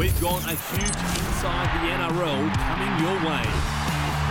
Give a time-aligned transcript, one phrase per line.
[0.00, 0.96] We've got a huge
[1.28, 3.44] inside the NRL coming your way.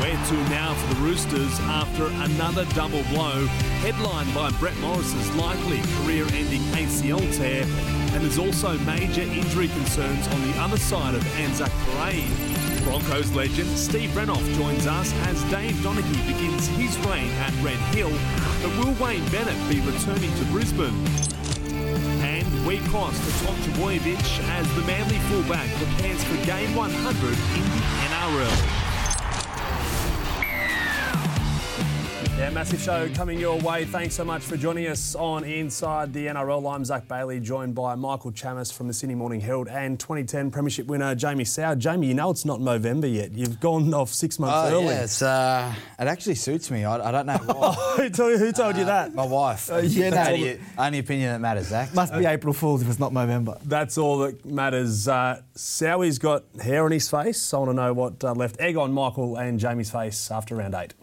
[0.02, 3.46] Where to now for the Roosters after another double blow,
[3.86, 10.42] headlined by Brett Morris's likely career-ending ACL tear, and there's also major injury concerns on
[10.52, 12.84] the other side of Anzac Parade.
[12.84, 18.10] Broncos legend Steve Renouf joins us as Dave Donaghy begins his reign at Red Hill,
[18.64, 20.98] but will Wayne Bennett be returning to Brisbane?
[22.70, 27.82] We cross to Tom Trbojevic as the Manly fullback prepares for Game 100 in the
[28.14, 28.89] NRL.
[32.40, 33.84] Yeah, massive show coming your way.
[33.84, 36.74] Thanks so much for joining us on Inside the NRL.
[36.74, 40.88] I'm Zach Bailey, joined by Michael Chammas from the Sydney Morning Herald and 2010 Premiership
[40.88, 41.76] winner Jamie Sow.
[41.76, 43.34] Jamie, you know it's not November yet.
[43.34, 44.86] You've gone off six months Oh, early.
[44.86, 46.86] yeah, it's, uh, it actually suits me.
[46.86, 47.74] I, I don't know why.
[47.98, 49.14] who told, who told you that?
[49.14, 49.70] My wife.
[49.70, 50.38] Uh, yeah, That's no.
[50.46, 51.94] the only opinion that matters, Zach.
[51.94, 53.58] Must be April Fool's if it's not November.
[53.66, 55.10] That's all that matters.
[55.10, 57.54] Uh, Sowie's got hair on his face.
[57.54, 60.74] I want to know what uh, left egg on Michael and Jamie's face after round
[60.74, 60.94] eight.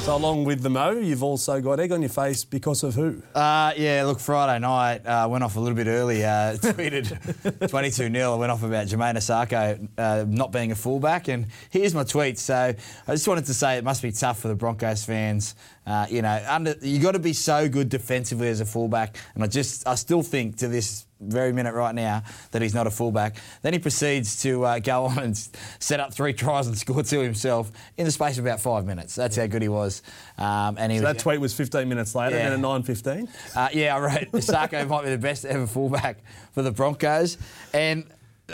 [0.00, 3.22] So, along with the mo, you've also got egg on your face because of who?
[3.34, 6.24] Uh, yeah, look, Friday night uh, went off a little bit early.
[6.24, 8.36] Uh, tweeted 22 0.
[8.38, 11.28] Went off about Jamayne Isaako uh, not being a fullback.
[11.28, 12.38] And here's my tweet.
[12.38, 12.74] So
[13.06, 15.54] I just wanted to say it must be tough for the Broncos fans.
[15.86, 19.18] Uh, you know, under, you got to be so good defensively as a fullback.
[19.34, 22.86] And I just, I still think to this very minute right now that he's not
[22.86, 23.36] a fullback.
[23.62, 27.20] Then he proceeds to uh, go on and set up three tries and score two
[27.20, 29.14] himself in the space of about five minutes.
[29.14, 30.02] That's how good he was.
[30.38, 32.52] Um, and he So was, that tweet was 15 minutes later, Yeah.
[32.52, 33.28] and at 9.15.
[33.56, 36.18] uh, yeah, I wrote Sako might be the best ever fullback
[36.52, 37.36] for the Broncos.
[37.74, 38.04] And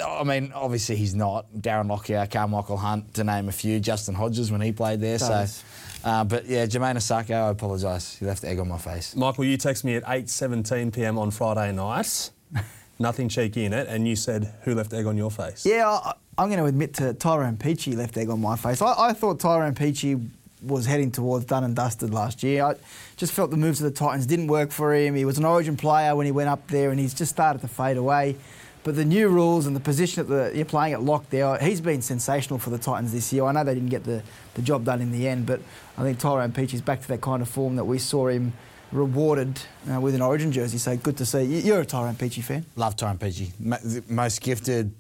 [0.05, 1.47] I mean, obviously he's not.
[1.57, 3.81] Darren Lockyer, Carmichael Hunt, to name a few.
[3.81, 5.19] Justin Hodges when he played there.
[5.19, 5.47] So,
[6.05, 8.21] uh, but yeah, Jamayne Sako, I apologise.
[8.21, 9.17] You left egg on my face.
[9.17, 11.19] Michael, you text me at 8.17 p.m.
[11.19, 12.31] on Friday night.
[12.99, 15.67] Nothing cheeky in it, and you said, who left egg on your face?
[15.67, 18.81] Yeah, I, I'm going to admit to Tyrone Peachey left egg on my face.
[18.81, 20.29] I, I thought Tyrone Peachey
[20.63, 22.65] was heading towards done and dusted last year.
[22.65, 22.75] I
[23.17, 25.15] just felt the moves of the Titans didn't work for him.
[25.15, 27.69] He was an origin player when he went up there, and he's just started to
[27.69, 28.37] fade away.
[28.83, 32.01] But the new rules and the position that you're playing at lock there, he's been
[32.03, 33.45] sensational for the Titans this year.
[33.45, 34.23] I know they didn't get the,
[34.55, 35.61] the job done in the end, but
[35.99, 38.53] I think Tyrone Peachey's back to that kind of form that we saw him
[38.93, 39.61] rewarded
[39.93, 40.79] uh, with an origin jersey.
[40.79, 41.43] So good to see.
[41.45, 42.65] You- You're a Tyrone Peachey fan.
[42.77, 43.51] Love Tyrone Peachey.
[43.59, 44.93] Mo- most gifted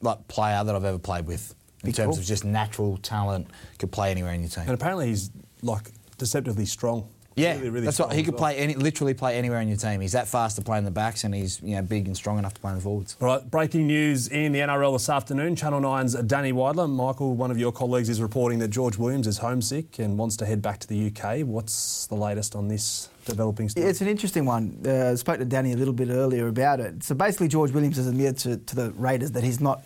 [0.00, 2.18] like player that I've ever played with in Big terms call.
[2.20, 3.46] of just natural talent.
[3.78, 4.64] Could play anywhere in your team.
[4.64, 5.30] And apparently he's,
[5.62, 7.08] like, deceptively strong.
[7.34, 8.40] Yeah, Really, really that's what he could well.
[8.40, 8.56] play.
[8.56, 10.00] Any, literally play anywhere in your team.
[10.00, 12.38] He's that fast to play in the backs, and he's you know big and strong
[12.38, 13.16] enough to play in the forwards.
[13.20, 15.56] All right, breaking news in the NRL this afternoon.
[15.56, 16.90] Channel 9's Danny Weidler.
[16.90, 20.46] Michael, one of your colleagues, is reporting that George Williams is homesick and wants to
[20.46, 21.40] head back to the UK.
[21.46, 23.86] What's the latest on this developing story?
[23.86, 24.78] It's an interesting one.
[24.86, 27.02] Uh, I spoke to Danny a little bit earlier about it.
[27.02, 29.84] So basically, George Williams has admitted to, to the Raiders that he's not.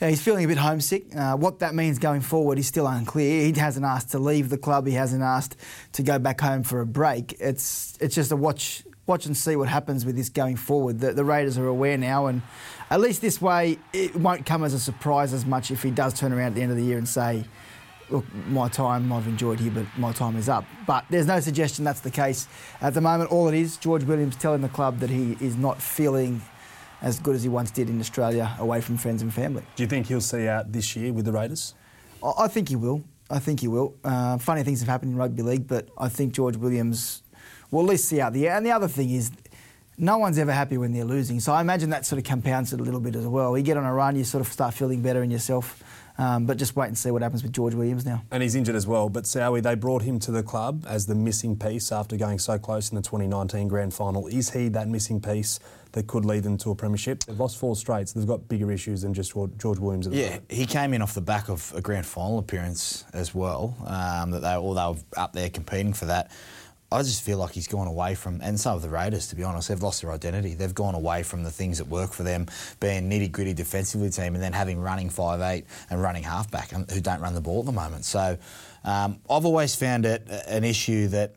[0.00, 1.14] Uh, he's feeling a bit homesick.
[1.14, 3.44] Uh, what that means going forward is still unclear.
[3.44, 4.86] He hasn't asked to leave the club.
[4.86, 5.56] He hasn't asked
[5.92, 7.36] to go back home for a break.
[7.40, 11.00] It's it's just a watch watch and see what happens with this going forward.
[11.00, 12.42] The, the Raiders are aware now, and
[12.90, 16.14] at least this way, it won't come as a surprise as much if he does
[16.14, 17.44] turn around at the end of the year and say,
[18.10, 20.64] look, my time, I've enjoyed here, but my time is up.
[20.86, 22.48] But there's no suggestion that's the case
[22.80, 23.30] at the moment.
[23.30, 26.42] All it is, George Williams telling the club that he is not feeling
[27.06, 29.62] as good as he once did in Australia, away from friends and family.
[29.76, 31.72] Do you think he'll see out this year with the Raiders?
[32.20, 33.04] I, I think he will.
[33.30, 33.94] I think he will.
[34.02, 37.22] Uh, funny things have happened in rugby league, but I think George Williams
[37.70, 38.50] will at least see out the year.
[38.50, 39.30] And the other thing is,
[39.98, 41.40] no one's ever happy when they're losing.
[41.40, 43.56] So I imagine that sort of compounds it a little bit as well.
[43.56, 45.82] You get on a run, you sort of start feeling better in yourself.
[46.18, 48.22] Um, but just wait and see what happens with George Williams now.
[48.30, 49.10] And he's injured as well.
[49.10, 52.58] But Sowie, they brought him to the club as the missing piece after going so
[52.58, 54.26] close in the 2019 grand final.
[54.26, 55.60] Is he that missing piece
[55.92, 57.24] that could lead them to a premiership?
[57.24, 60.18] They've lost four straight, so they've got bigger issues than just George Williams at the
[60.18, 60.44] Yeah, moment.
[60.52, 63.76] he came in off the back of a grand final appearance as well.
[63.86, 66.30] Um, that they, or they were up there competing for that.
[66.90, 69.42] I just feel like he's gone away from, and some of the Raiders, to be
[69.42, 70.54] honest, they've lost their identity.
[70.54, 72.46] They've gone away from the things that work for them,
[72.78, 77.00] being nitty gritty defensively team, and then having running five eight and running halfback, who
[77.00, 78.04] don't run the ball at the moment.
[78.04, 78.38] So
[78.84, 81.34] um, I've always found it an issue that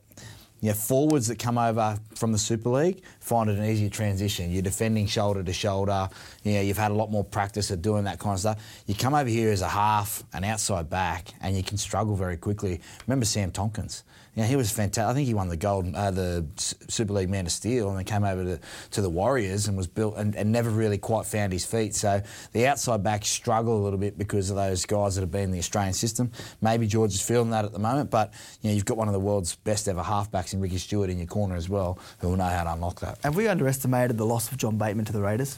[0.61, 4.51] you know, forwards that come over from the Super League find it an easier transition.
[4.51, 6.09] You're defending shoulder to shoulder.
[6.43, 8.83] You know, you've had a lot more practice at doing that kind of stuff.
[8.85, 12.37] You come over here as a half, an outside back, and you can struggle very
[12.37, 12.81] quickly.
[13.07, 14.03] Remember Sam Tomkins?
[14.39, 15.03] You Yeah, he was fantastic.
[15.03, 18.05] I think he won the gold, uh, the Super League Man of Steel, and then
[18.05, 18.59] came over to,
[18.91, 21.93] to the Warriors and was built and, and never really quite found his feet.
[21.93, 22.21] So
[22.53, 25.51] the outside backs struggle a little bit because of those guys that have been in
[25.51, 26.31] the Australian system.
[26.61, 29.13] Maybe George is feeling that at the moment, but you know you've got one of
[29.13, 32.37] the world's best ever halfbacks in Ricky Stuart in your corner as well, who will
[32.37, 33.19] know how to unlock that.
[33.23, 35.57] Have we underestimated the loss of John Bateman to the Raiders?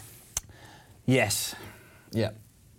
[1.06, 1.54] Yes.
[2.14, 2.32] Yeah.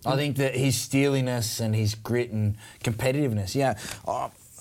[0.05, 3.55] I think that his steeliness and his grit and competitiveness.
[3.55, 3.77] Yeah.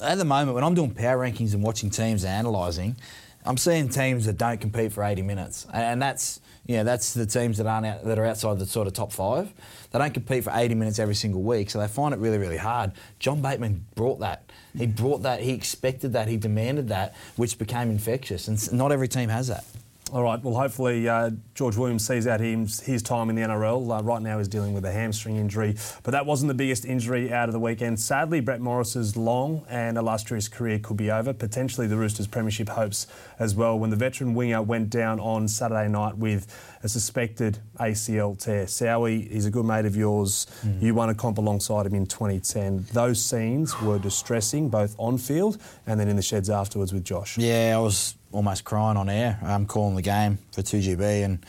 [0.02, 2.96] At the moment, when I'm doing power rankings and watching teams and analysing,
[3.44, 7.58] I'm seeing teams that don't compete for 80 minutes, and that's yeah, that's the teams
[7.58, 9.52] that aren't out, that are outside the sort of top five.
[9.90, 12.56] They don't compete for 80 minutes every single week, so they find it really, really
[12.56, 12.93] hard.
[13.19, 14.49] John Bateman brought that.
[14.76, 15.40] He brought that.
[15.40, 16.28] He expected that.
[16.28, 19.64] He demanded that, which became infectious, and not every team has that.
[20.12, 20.43] All right.
[20.44, 23.99] Well, hopefully uh, George Williams sees out his, his time in the NRL.
[23.99, 27.32] Uh, right now, he's dealing with a hamstring injury, but that wasn't the biggest injury
[27.32, 27.99] out of the weekend.
[27.99, 31.32] Sadly, Brett Morris's long and illustrious career could be over.
[31.32, 33.06] Potentially, the Roosters' premiership hopes
[33.38, 33.79] as well.
[33.79, 36.47] When the veteran winger went down on Saturday night with
[36.82, 38.67] a suspected ACL tear.
[38.67, 40.47] Sowie, he's a good mate of yours.
[40.62, 40.82] Mm.
[40.82, 42.87] You won a comp alongside him in 2010.
[42.93, 47.38] Those scenes were distressing, both on field and then in the sheds afterwards with Josh.
[47.38, 49.38] Yeah, I was almost crying on air.
[49.43, 51.44] I'm calling the game for 2GB and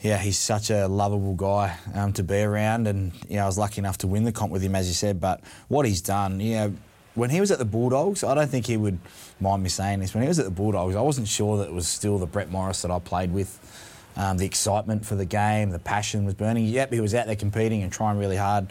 [0.00, 3.58] yeah, he's such a lovable guy um, to be around, and you know, I was
[3.58, 5.20] lucky enough to win the comp with him, as you said.
[5.20, 6.74] But what he's done, you know,
[7.14, 8.98] when he was at the Bulldogs, I don't think he would
[9.40, 10.14] mind me saying this.
[10.14, 12.50] When he was at the Bulldogs, I wasn't sure that it was still the Brett
[12.50, 13.58] Morris that I played with.
[14.16, 16.66] Um, the excitement for the game, the passion was burning.
[16.66, 18.68] Yep, he was out there competing and trying really hard.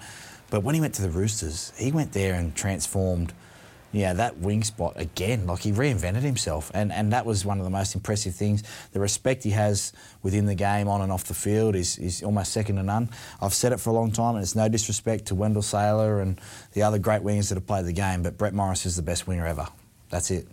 [0.49, 3.33] But when he went to the Roosters, he went there and transformed
[3.97, 7.63] yeah, that wing spot again, like he reinvented himself, and, and that was one of
[7.63, 8.63] the most impressive things.
[8.91, 12.51] The respect he has within the game, on and off the field, is, is almost
[12.51, 13.09] second to none.
[13.41, 16.39] I've said it for a long time, and it's no disrespect to Wendell Sailor and
[16.73, 19.27] the other great wingers that have played the game, but Brett Morris is the best
[19.27, 19.67] winger ever.
[20.09, 20.47] That's it.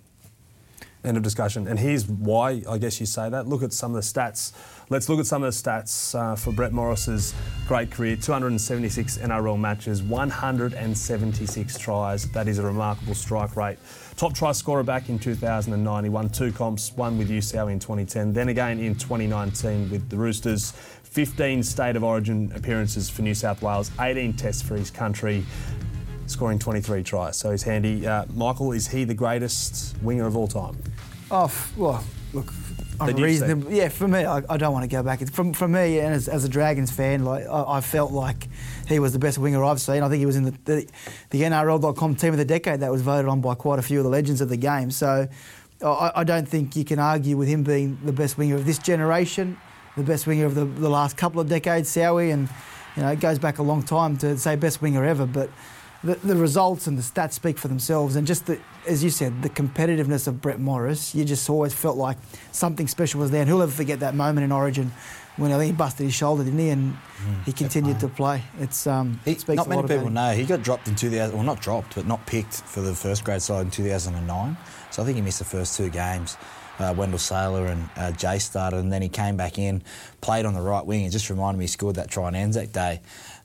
[1.04, 1.66] End of discussion.
[1.66, 3.48] And here's why I guess you say that.
[3.48, 4.52] Look at some of the stats.
[4.88, 7.34] Let's look at some of the stats uh, for Brett Morris's
[7.66, 12.30] great career 276 NRL matches, 176 tries.
[12.30, 13.78] That is a remarkable strike rate.
[14.16, 16.04] Top try scorer back in 2009.
[16.04, 20.16] He won two comps, one with UCL in 2010, then again in 2019 with the
[20.16, 20.72] Roosters.
[21.12, 25.44] 15 state of origin appearances for New South Wales, 18 tests for his country,
[26.32, 27.36] scoring 23 tries.
[27.36, 28.06] So he's handy.
[28.06, 30.76] Uh, Michael, is he the greatest winger of all time?
[31.30, 32.52] Oh, well, look,
[33.00, 33.72] I'm reasonable.
[33.72, 35.26] Yeah, for me, I, I, don't want to go back.
[35.30, 38.48] From, from me, and as, as a Dragons fan, like I, I, felt like
[38.86, 40.02] he was the best winger I've seen.
[40.02, 40.88] I think he was in the, the,
[41.30, 44.04] the NRL.com team of the decade that was voted on by quite a few of
[44.04, 44.90] the legends of the game.
[44.90, 45.26] So
[45.82, 48.78] I, I don't think you can argue with him being the best winger of this
[48.78, 49.56] generation,
[49.96, 52.48] the best winger of the, the last couple of decades, Sowie, and
[52.96, 55.50] you know it goes back a long time to say best winger ever, but
[56.04, 58.16] the, the results and the stats speak for themselves.
[58.16, 61.96] And just the, as you said, the competitiveness of Brett Morris, you just always felt
[61.96, 62.16] like
[62.50, 63.42] something special was there.
[63.42, 64.92] And who'll ever forget that moment in Origin
[65.36, 66.68] when I think he busted his shoulder, didn't he?
[66.70, 68.42] And mm, he continued to play.
[68.58, 71.34] It's um, he, it not many people know he got dropped in 2000.
[71.34, 74.56] Well, not dropped, but not picked for the first grade side in 2009.
[74.90, 76.36] So I think he missed the first two games.
[76.78, 79.82] Uh, Wendell Sailor and uh, Jay started, and then he came back in,
[80.20, 81.04] played on the right wing.
[81.04, 83.00] It just reminded me he scored that try on Anzac Day.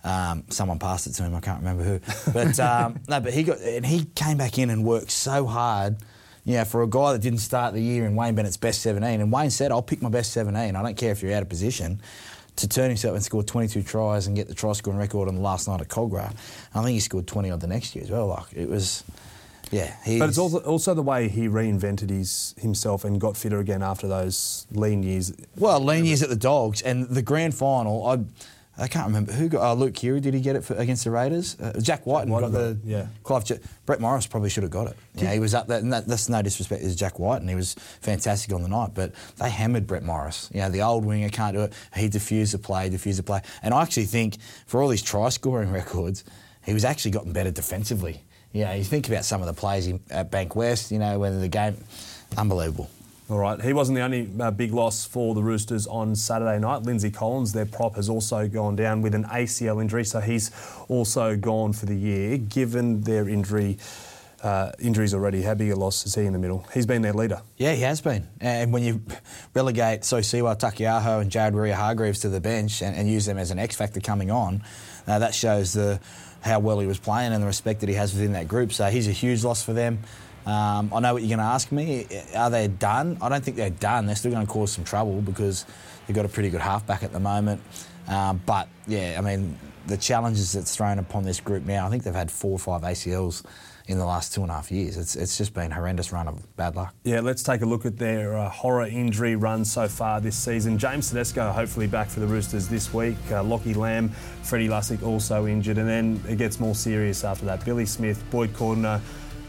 [0.08, 1.36] Um, someone passed it to him.
[1.36, 2.00] I can't remember who,
[2.32, 3.20] but um, no.
[3.20, 5.98] But he got and he came back in and worked so hard.
[6.46, 9.34] Yeah, for a guy that didn't start the year in Wayne Bennett's best 17, and
[9.34, 10.78] Wayne said, "I'll pick my best 17.
[10.78, 12.02] I don't care if you're out of position."
[12.56, 15.42] To turn himself and score 22 tries and get the try scoring record on the
[15.42, 16.34] last night at Kogarah,
[16.74, 18.28] I think he scored 20 on the next year as well.
[18.28, 19.04] Like it was,
[19.70, 19.94] yeah.
[20.08, 24.08] But it's also, also the way he reinvented his himself and got fitter again after
[24.08, 25.34] those lean years.
[25.56, 28.08] Well, lean years at the Dogs and the grand final.
[28.08, 28.24] I
[28.80, 29.62] I can't remember who got.
[29.64, 31.60] Uh, Luke Keary, did he get it for, against the Raiders?
[31.60, 32.78] Uh, Jack White got the.
[32.84, 33.08] Yeah.
[33.24, 33.60] Clive.
[33.86, 34.98] Brett Morris probably should have got it.
[35.16, 37.56] Yeah, he was up there, and that, that's no disrespect to Jack White, and he
[37.56, 38.92] was fantastic on the night.
[38.94, 40.50] But they hammered Brett Morris.
[40.54, 41.74] You know, the old winger can't do it.
[41.96, 45.30] He diffused the play, diffused the play, and I actually think for all his try
[45.30, 46.24] scoring records,
[46.66, 48.24] he was actually gotten better defensively.
[48.54, 50.92] Yeah, you think about some of the plays at Bankwest.
[50.92, 51.78] You know, when the game,
[52.38, 52.90] unbelievable.
[53.30, 53.62] All right.
[53.62, 56.84] He wasn't the only uh, big loss for the Roosters on Saturday night.
[56.84, 60.50] Lindsay Collins, their prop, has also gone down with an ACL injury, so he's
[60.88, 62.38] also gone for the year.
[62.38, 63.80] Given their injury,
[64.44, 66.66] uh, injuries already, how big a loss is he in the middle?
[66.74, 67.42] He's been their leader.
[67.58, 68.26] Yeah, he has been.
[68.40, 69.02] And when you
[69.54, 73.52] relegate Sio Siua Taukeiaho and Jared Waerea-Hargreaves to the bench and, and, use them as
[73.52, 74.64] an X factor coming on,
[75.06, 76.00] uh, that shows the
[76.42, 78.72] how well he was playing and the respect that he has within that group.
[78.72, 80.00] So he's a huge loss for them.
[80.48, 82.08] Um, I know what you're going to ask me.
[82.34, 83.18] Are they done?
[83.22, 84.06] I don't think they're done.
[84.06, 85.66] They're still going to cause some trouble because
[86.08, 87.62] they've got a pretty good halfback at the moment.
[88.08, 92.04] Um, but yeah, I mean, the challenges that's thrown upon this group now, I think
[92.04, 93.44] they've had four or five ACLs
[93.88, 94.96] in the last two and a half years.
[94.96, 96.96] It's, it's just been a horrendous run of bad luck.
[97.04, 100.78] Yeah, let's take a look at their uh, horror injury run so far this season.
[100.78, 103.18] James Tedesco hopefully back for the Roosters this week.
[103.30, 104.10] Uh, Lockie Lam,
[104.44, 107.66] Freddie Lussick also injured, and then it gets more serious after that.
[107.66, 109.02] Billy Smith, Boyd Cordner,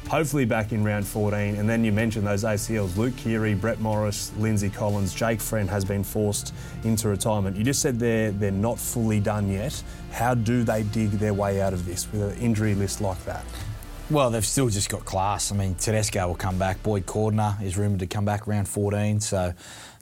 [0.09, 1.57] hopefully back in round 14.
[1.57, 5.85] And then you mentioned those ACLs Luke Keary, Brett Morris, Lindsay Collins, Jake Friend has
[5.85, 7.57] been forced into retirement.
[7.57, 9.83] You just said they're, they're not fully done yet.
[10.13, 13.45] How do they dig their way out of this with an injury list like that?
[14.11, 15.53] Well, they've still just got class.
[15.53, 16.83] I mean, Tedesco will come back.
[16.83, 19.21] Boyd Cordner is rumoured to come back around 14.
[19.21, 19.53] So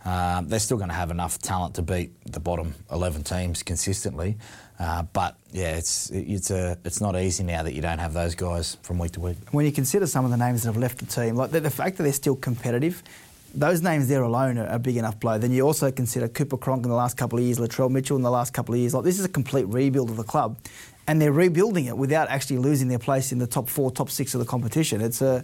[0.04, 4.38] um, they're still going to have enough talent to beat the bottom 11 teams consistently.
[4.78, 8.34] Uh, but yeah, it's it's a it's not easy now that you don't have those
[8.34, 9.36] guys from week to week.
[9.50, 11.70] When you consider some of the names that have left the team, like the, the
[11.70, 13.02] fact that they're still competitive,
[13.54, 15.38] those names there alone are a big enough blow.
[15.38, 18.22] Then you also consider Cooper Cronk in the last couple of years, Latrell Mitchell in
[18.22, 18.92] the last couple of years.
[18.92, 20.58] Like this is a complete rebuild of the club,
[21.08, 24.34] and they're rebuilding it without actually losing their place in the top four, top six
[24.34, 25.00] of the competition.
[25.00, 25.42] It's a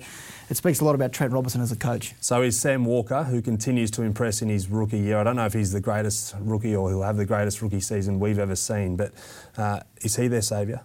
[0.51, 2.15] it speaks a lot about Trent Robinson as a coach.
[2.21, 5.19] So is Sam Walker, who continues to impress in his rookie year.
[5.19, 8.21] I don't know if he's the greatest rookie or he'll have the greatest rookie season
[8.21, 9.13] we've ever seen, but
[9.57, 10.83] uh, is he their saviour?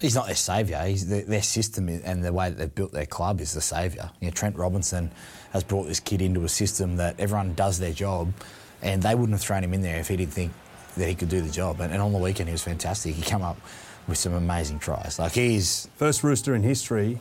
[0.00, 0.82] He's not their saviour.
[0.84, 4.10] He's the, their system and the way that they've built their club is the saviour.
[4.20, 5.10] You know, Trent Robinson
[5.52, 8.32] has brought this kid into a system that everyone does their job,
[8.80, 10.52] and they wouldn't have thrown him in there if he didn't think
[11.00, 11.80] that he could do the job.
[11.80, 13.14] And, and on the weekend, he was fantastic.
[13.14, 13.58] He came up
[14.06, 15.18] with some amazing tries.
[15.18, 17.18] Like he's first rooster in history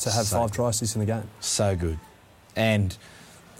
[0.00, 1.28] to have so, five assists in the game.
[1.40, 1.98] So good,
[2.56, 2.96] and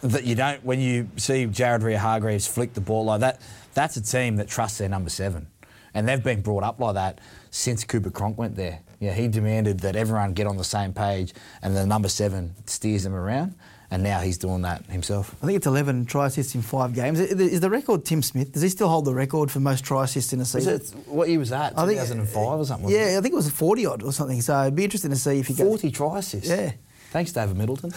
[0.03, 3.41] that you don't when you see Jared Waerea-Hargreaves flick the ball like that.
[3.75, 5.47] That's a team that trusts their number seven,
[5.95, 7.21] and they've been brought up like that
[7.51, 8.81] since Cooper Cronk went there.
[9.01, 11.33] Yeah, he demanded that everyone get on the same page,
[11.63, 13.55] and the number seven steers them around.
[13.91, 15.35] And now he's doing that himself.
[15.43, 17.19] I think it's 11 try assists in five games.
[17.21, 18.53] Is the record Tim Smith?
[18.53, 20.75] Does he still hold the record for most try assists in a season?
[20.75, 21.73] It, what year was that?
[21.79, 22.91] I 2005 think, uh, or something?
[22.91, 24.43] Yeah, I think it was 40 odd or something.
[24.43, 26.51] So it'd be interesting to see if he 40 try assists?
[26.51, 26.73] Yeah.
[27.11, 27.91] Thanks, David Middleton.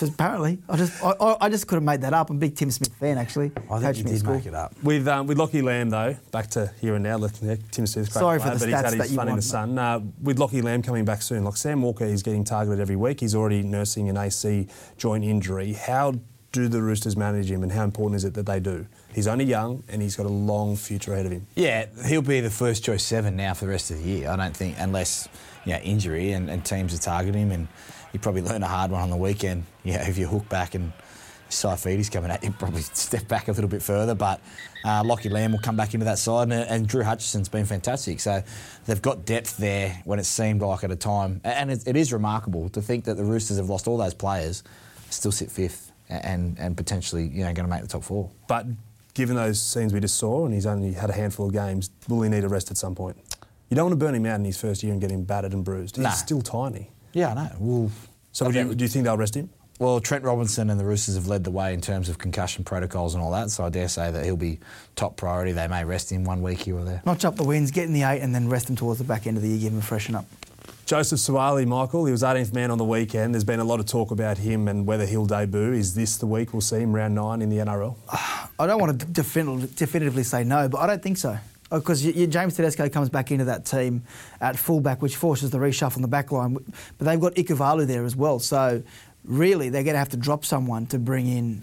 [0.02, 2.28] Apparently, I just I, I, just could have made that up.
[2.28, 3.50] I'm a big Tim Smith fan, actually.
[3.70, 4.74] I think you did make it up.
[4.82, 7.18] With um, with Lockie Lam though, back to here and now.
[7.18, 9.36] Yeah, Tim Smith's great Sorry player, for the but stats he's had his fun in
[9.36, 9.78] the sun.
[9.78, 13.20] Uh, with Lockie Lam coming back soon, like Sam Walker, he's getting targeted every week.
[13.20, 15.72] He's already nursing an AC joint injury.
[15.72, 16.14] How
[16.52, 18.86] do the Roosters manage him, and how important is it that they do?
[19.14, 21.46] He's only young, and he's got a long future ahead of him.
[21.54, 24.28] Yeah, he'll be the first choice seven now for the rest of the year.
[24.28, 25.26] I don't think, unless
[25.64, 27.68] you know, injury and, and teams are targeting him and
[28.12, 29.64] you probably learn a hard one on the weekend.
[29.84, 30.92] Yeah, if you hook back and
[31.50, 34.14] Saifiti's coming at you, probably step back a little bit further.
[34.14, 34.40] But
[34.84, 38.20] uh, Lockie Lam will come back into that side, and, and, Drew Hutchison's been fantastic.
[38.20, 38.42] So
[38.86, 42.12] they've got depth there when it seemed like at a time, and it, it is
[42.12, 44.62] remarkable to think that the Roosters have lost all those players,
[45.10, 48.30] still sit fifth, and and potentially you know going to make the top four.
[48.46, 48.66] But
[49.14, 52.22] given those scenes we just saw, and he's only had a handful of games, will
[52.22, 53.16] he need a rest at some point?
[53.68, 55.52] You don't want to burn him out in his first year and get him battered
[55.52, 55.96] and bruised.
[55.96, 56.10] He's nah.
[56.10, 56.90] still tiny.
[57.18, 57.50] Yeah, I know.
[57.58, 57.90] Well,
[58.30, 59.50] so do you, do you think they'll rest him?
[59.80, 63.14] Well, Trent Robinson and the Roosters have led the way in terms of concussion protocols
[63.14, 64.60] and all that, so I dare say that he'll be
[64.94, 65.50] top priority.
[65.50, 67.02] They may rest him one week here or there.
[67.04, 69.26] Notch up the wins, get in the eight, and then rest him towards the back
[69.26, 70.26] end of the year, give him a freshen up.
[70.86, 73.34] Joseph Suaalii, Michael, he was 18th man on the weekend.
[73.34, 75.72] There's been a lot of talk about him and whether he'll debut.
[75.72, 77.96] Is this the week we'll see him round nine in the NRL?
[78.58, 81.38] I don't want to definitively say no, but I don't think so
[81.70, 84.02] because oh, James Tedesco comes back into that team
[84.40, 86.54] at fullback, which forces the reshuffle in the back line.
[86.54, 88.38] But they've got Ikuvalu there as well.
[88.38, 88.82] So
[89.24, 91.62] really, they're going to have to drop someone to bring in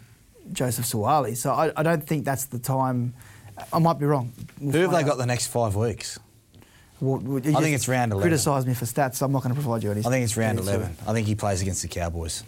[0.53, 1.35] Joseph Suaalii.
[1.35, 3.13] So I, I don't think that's the time.
[3.71, 4.31] I might be wrong.
[4.59, 5.05] We'll Who have they out.
[5.05, 6.19] got the next five weeks?
[7.01, 8.29] Well, I think it's round 11.
[8.29, 10.01] Criticise me for stats, so I'm not going to provide you any.
[10.01, 10.95] I think it's round 11.
[11.05, 12.43] I think he plays against the Cowboys.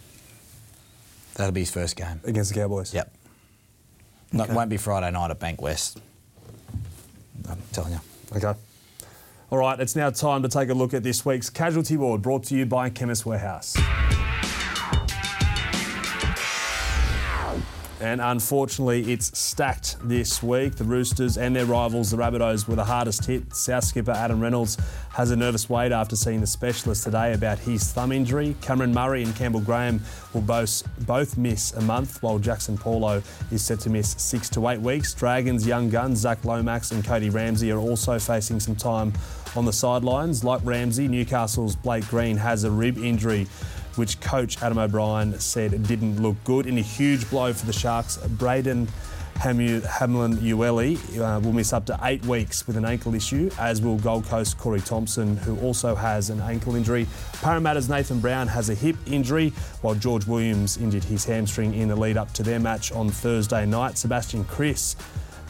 [1.34, 2.20] That'll be his first game.
[2.24, 2.94] Against the Cowboys?
[2.94, 3.06] Yep.
[4.34, 4.36] Okay.
[4.38, 5.98] No, it won't be Friday night at Bankwest.
[7.50, 8.00] I'm telling you.
[8.36, 8.54] Okay.
[9.50, 12.44] All right, it's now time to take a look at this week's Casualty Ward brought
[12.44, 13.76] to you by Chemist Warehouse.
[18.00, 20.76] And unfortunately, it's stacked this week.
[20.76, 23.52] The Roosters and their rivals, the Rabbitohs, were the hardest hit.
[23.54, 24.76] South skipper Adam Reynolds
[25.10, 28.54] has a nervous wait after seeing the specialist today about his thumb injury.
[28.60, 30.00] Cameron Murray and Campbell Graham
[30.32, 34.68] will both, both miss a month, while Jaxson Paulo is set to miss six to
[34.68, 35.12] eight weeks.
[35.12, 39.12] Dragons' young guns, Zac Lomax and Cody Ramsey, are also facing some time
[39.56, 40.44] on the sidelines.
[40.44, 43.48] Like Ramsey, Newcastle's Blake Green has a rib injury
[43.98, 46.66] which coach Adam O'Brien said didn't look good.
[46.66, 48.88] In a huge blow for the Sharks, Braden
[49.38, 53.96] Hamlin Uele uh, will miss up to eight weeks with an ankle issue, as will
[53.96, 57.06] Gold Coast Corey Thompson, who also has an ankle injury.
[57.34, 59.50] Parramatta's Nathan Brown has a hip injury,
[59.82, 63.64] while George Williams injured his hamstring in the lead up to their match on Thursday
[63.64, 63.96] night.
[63.96, 64.96] Sebastian Kris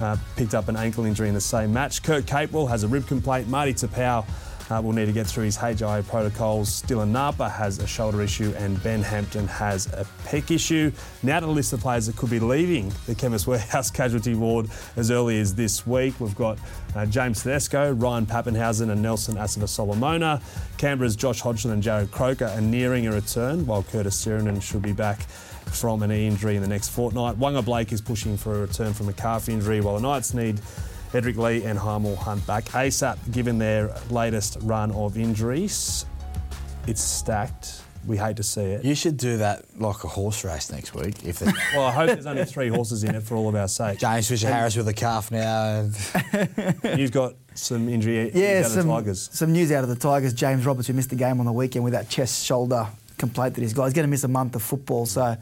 [0.01, 2.03] uh, picked up an ankle injury in the same match.
[2.03, 3.49] Kurt Capewell has a rib complaint.
[3.49, 4.27] Marty Taupau
[4.71, 6.83] uh, will need to get through his HIA protocols.
[6.83, 10.93] Dylan Napa has a shoulder issue, and Ben Hampton has a pec issue.
[11.23, 14.69] Now to the list of players that could be leaving the Chemist Warehouse casualty ward
[14.97, 16.19] as early as this week.
[16.21, 16.59] We've got
[16.95, 20.41] uh, James Tedesco, Ryan Papenhuyzen, and Nelson Asofa Solomona.
[20.77, 24.93] Canberra's Josh Hodgson and Jarrod Croker are nearing a return, while Curtis Sironen should be
[24.93, 25.23] back
[25.69, 27.39] from an injury in the next fortnight.
[27.39, 30.61] Waqa Blake is pushing for a return from a calf injury, while the Knights need
[31.13, 36.05] Edrick Lee and Hymel Hunt back ASAP, given their latest run of injuries.
[36.87, 37.83] It's stacked.
[38.07, 38.85] We hate to see it.
[38.85, 41.25] You should do that like a horse race next week.
[41.25, 43.69] If they- Well, I hope there's only three horses in it for all of our
[43.69, 43.99] sake.
[43.99, 45.81] James Fisher Harris with a calf now.
[46.33, 49.29] and- You've got some injury Yeah, out of the some, Tigers.
[49.33, 50.33] some news out of the Tigers.
[50.33, 52.87] James Roberts, who missed the game on the weekend with that chest shoulder
[53.19, 53.85] complaint that he's got.
[53.87, 55.37] He's going to miss a month of football, so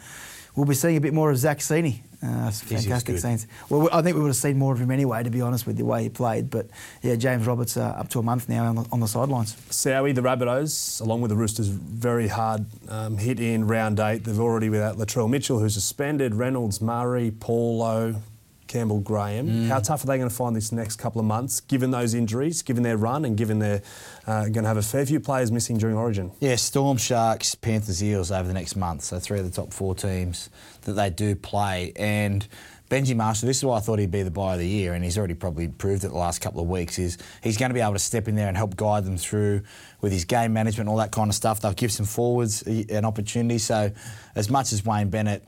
[0.56, 2.00] we'll be seeing a bit more of Zac Cini.
[2.22, 3.46] Uh, he's fantastic scenes.
[3.68, 5.76] Well, I think we would have seen more of him anyway, to be honest with
[5.76, 6.50] the way he played.
[6.50, 6.68] But
[7.02, 9.54] yeah, James Roberts uh, up to a month now on the, on the sidelines.
[9.70, 14.24] Sowie, the Rabbitohs, along with the Roosters, very hard um, hit in round eight.
[14.24, 18.22] They've already without Latrell Mitchell, who's suspended, Reynolds, Murray, Paulo,
[18.66, 19.68] Campbell, Graham.
[19.68, 22.62] How tough are they going to find this next couple of months, given those injuries,
[22.62, 23.82] given their run, and given they're
[24.26, 26.32] uh, going to have a fair few players missing during Origin?
[26.40, 29.04] Yeah, Storm, Sharks, Panthers, Eels over the next month.
[29.04, 30.50] So three of the top four teams
[30.82, 31.92] that they do play.
[31.96, 32.46] And
[32.90, 35.02] Benji Marshall, this is why I thought he'd be the buy of the year, and
[35.02, 36.98] he's already probably proved it the last couple of weeks.
[36.98, 39.62] Is he's going to be able to step in there and help guide them through
[40.00, 41.60] with his game management, all that kind of stuff.
[41.60, 43.58] They'll give some forwards an opportunity.
[43.58, 43.90] So
[44.36, 45.44] as much as Wayne Bennett,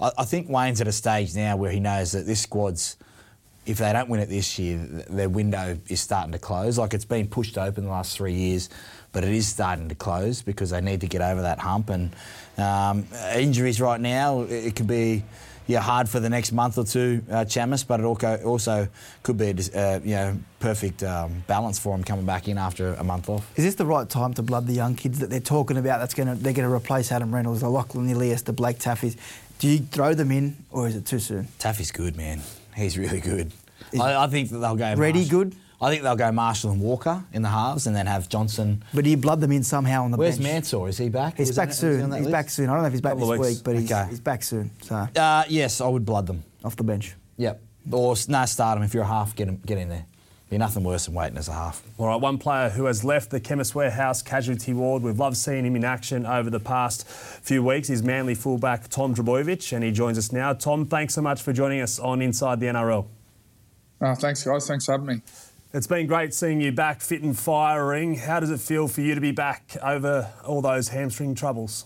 [0.00, 2.96] I, I think Wayne's at a stage now where he knows that this squad's
[3.68, 4.78] if they don't win it this year,
[5.10, 6.78] their window is starting to close.
[6.78, 8.70] Like it's been pushed open the last three years,
[9.12, 11.90] but it is starting to close because they need to get over that hump.
[11.90, 12.16] And
[12.56, 15.22] um, injuries right now, it, could be
[15.66, 18.88] yeah hard for the next month or two, uh, Chammas, but it also
[19.22, 23.04] could be uh, you know perfect um, balance for him coming back in after a
[23.04, 23.46] month off.
[23.56, 25.98] Is this the right time to blood the young kids that they're talking about?
[26.00, 29.16] That's going to they're going to replace Adam Reynolds, the Lachlan Ilias, the Blake Taaffes.
[29.58, 31.48] Do you throw them in, or is it too soon?
[31.58, 32.40] Taaffe's good, man.
[32.76, 33.50] He's really good.
[34.00, 34.94] I, I think that they'll go.
[34.94, 35.56] Ready Marshall- good?
[35.80, 38.82] I think they'll go Marshall and Walker in the halves, and then have Johnson.
[38.92, 40.44] But do you blood them in somehow on the Where's bench?
[40.44, 40.88] Where's Mansour?
[40.88, 41.36] Is he back?
[41.36, 42.12] He's Was back he- was he soon.
[42.12, 42.32] He's list?
[42.32, 42.68] back soon.
[42.68, 44.06] I don't know if he's back Couple this week, but he's, Okay.
[44.10, 44.70] he's back soon.
[44.82, 46.42] So Uh, yes, I would blood them.
[46.64, 47.14] off the bench.
[47.36, 47.60] Yep.
[47.92, 48.82] Or no, start them.
[48.82, 50.04] If you're a half, get, 'em- get in there.
[50.50, 51.82] Be nothing worse than waiting as a half.
[51.98, 55.02] All right, one player who has left the Chemist Warehouse casualty ward.
[55.02, 57.90] We've loved seeing him in action over the past few weeks.
[57.90, 60.54] Is Manly fullback Tom Trbojevic, and he joins us now.
[60.54, 63.06] Tom, thanks so much for joining us on Inside the NRL.
[64.00, 64.66] Uh, thanks, guys.
[64.66, 65.20] Thanks for having me.
[65.74, 68.14] It's been great seeing you back fit and firing.
[68.14, 71.84] How does it feel for you to be back over all those hamstring troubles?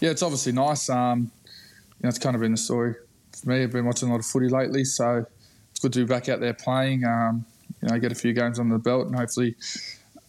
[0.00, 0.90] Yeah, it's obviously nice.
[0.90, 2.96] Um, you know, it's kind of been the story
[3.40, 3.62] for me.
[3.62, 5.24] I've been watching a lot of footy lately, so
[5.70, 7.04] it's good to be back out there playing.
[7.04, 7.46] Um,
[7.84, 9.56] you know, get a few games under the belt, and hopefully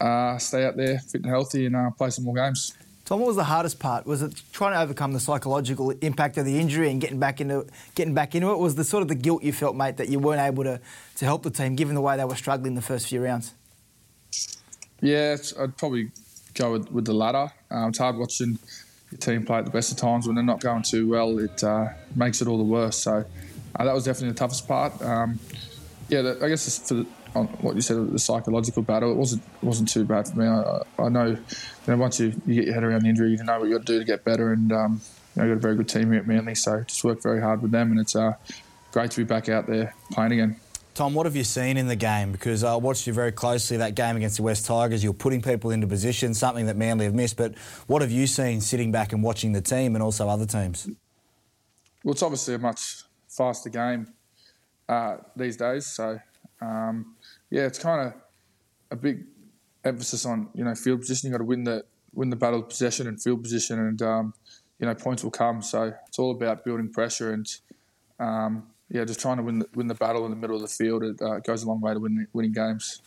[0.02, 2.74] uh, stay out there fit and healthy and uh, play some more games.
[3.06, 4.06] Tom, what was the hardest part?
[4.06, 7.66] Was it trying to overcome the psychological impact of the injury and getting back into
[7.94, 8.58] getting back into it?
[8.58, 10.82] Was the sort of the guilt you felt, mate, that you weren't able to,
[11.18, 13.54] to help the team given the way they were struggling the first few rounds?
[15.02, 16.12] Yeah, it's, I'd probably
[16.56, 17.52] go with, with the latter.
[17.70, 18.58] Um, it's hard watching
[19.12, 21.38] your team play at the best of times when they're not going too well.
[21.38, 22.98] It uh, makes it all the worse.
[22.98, 23.24] So
[23.76, 25.00] uh, that was definitely the toughest part.
[25.04, 25.40] Um,
[26.10, 29.12] yeah, I guess it's for the, on what you said, the psychological battle.
[29.12, 30.46] It wasn't wasn't too bad for me.
[30.46, 31.38] I, I know, you
[31.88, 33.86] know, once you, you get your head around the injury, you know what you got
[33.86, 34.54] to do to get better.
[34.54, 35.02] And um,
[35.36, 37.62] you know, got a very good team here at Manly, so just worked very hard
[37.62, 38.34] with them, and it's uh,
[38.92, 40.56] great to be back out there playing again.
[40.96, 42.32] Tom, what have you seen in the game?
[42.32, 45.04] Because I watched you very closely that game against the West Tigers.
[45.04, 47.36] You're putting people into position, something that Manly have missed.
[47.36, 50.88] But what have you seen sitting back and watching the team and also other teams?
[52.02, 54.14] Well, it's obviously a much faster game
[54.88, 55.86] uh, these days.
[55.86, 56.18] So,
[56.62, 57.16] um,
[57.50, 58.14] yeah, it's kind of
[58.92, 59.26] a big
[59.84, 61.28] emphasis on you know field position.
[61.28, 64.34] You got to win the win the battle of possession and field position, and um,
[64.80, 65.62] you know points will come.
[65.62, 67.48] So it's all about building pressure and
[68.20, 70.68] um, yeah, just trying to win the, win the battle in the middle of the
[70.68, 71.04] field.
[71.04, 73.02] It uh, goes a long way to win, winning games.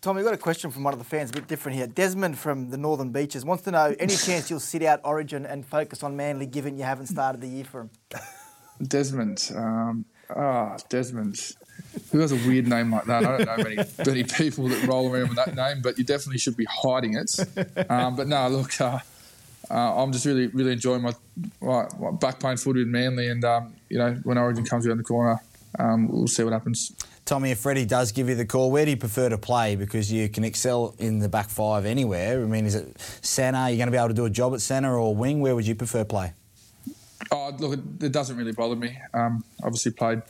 [0.00, 1.86] Tom, we've got a question from one of the fans, a bit different here.
[1.86, 5.64] Desmond from the Northern Beaches wants to know any chance you'll sit out Origin and
[5.64, 7.90] focus on Manly given you haven't started the year for him?
[8.82, 9.52] Desmond.
[9.54, 11.54] Um, ah, Desmond.
[12.12, 13.24] Who has a weird name like that?
[13.24, 16.38] I don't know many, many people that roll around with that name, but you definitely
[16.38, 17.38] should be hiding it.
[17.88, 18.98] Um, but no, look, uh,
[19.70, 21.14] uh, I'm just really, really enjoying my,
[21.60, 24.98] my, my back playing footy in Manly, and um, you know when Origin comes around
[24.98, 25.40] the corner,
[25.78, 26.92] um, we'll see what happens.
[27.24, 29.76] Tommy, if Freddie does give you the call, where do you prefer to play?
[29.76, 32.42] Because you can excel in the back five anywhere.
[32.42, 33.58] I mean, is it centre?
[33.58, 35.40] Are you going to be able to do a job at centre or wing?
[35.40, 36.32] Where would you prefer play?
[37.30, 38.98] Oh, look, it, doesn't really bother me.
[39.14, 40.22] Um, obviously played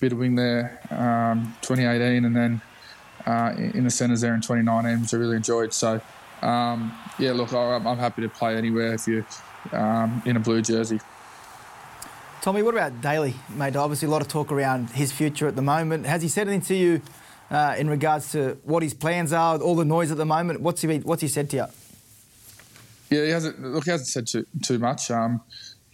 [0.00, 2.60] bit of wing there, um, 2018, and then
[3.26, 5.72] uh, in the centres there in 2019, which I really enjoyed.
[5.72, 6.00] So,
[6.42, 9.26] um, yeah, look, I'm, I'm happy to play anywhere if you're
[9.72, 11.00] um, in a blue jersey.
[12.40, 13.74] Tommy, what about Daly, mate?
[13.74, 16.06] Obviously, a lot of talk around his future at the moment.
[16.06, 17.02] Has he said anything to you
[17.50, 20.60] uh, in regards to what his plans are, all the noise at the moment?
[20.60, 21.66] What's he, what's he said to you?
[23.10, 23.60] Yeah, he hasn't.
[23.60, 25.10] Look, he hasn't said too too much.
[25.10, 25.40] Um,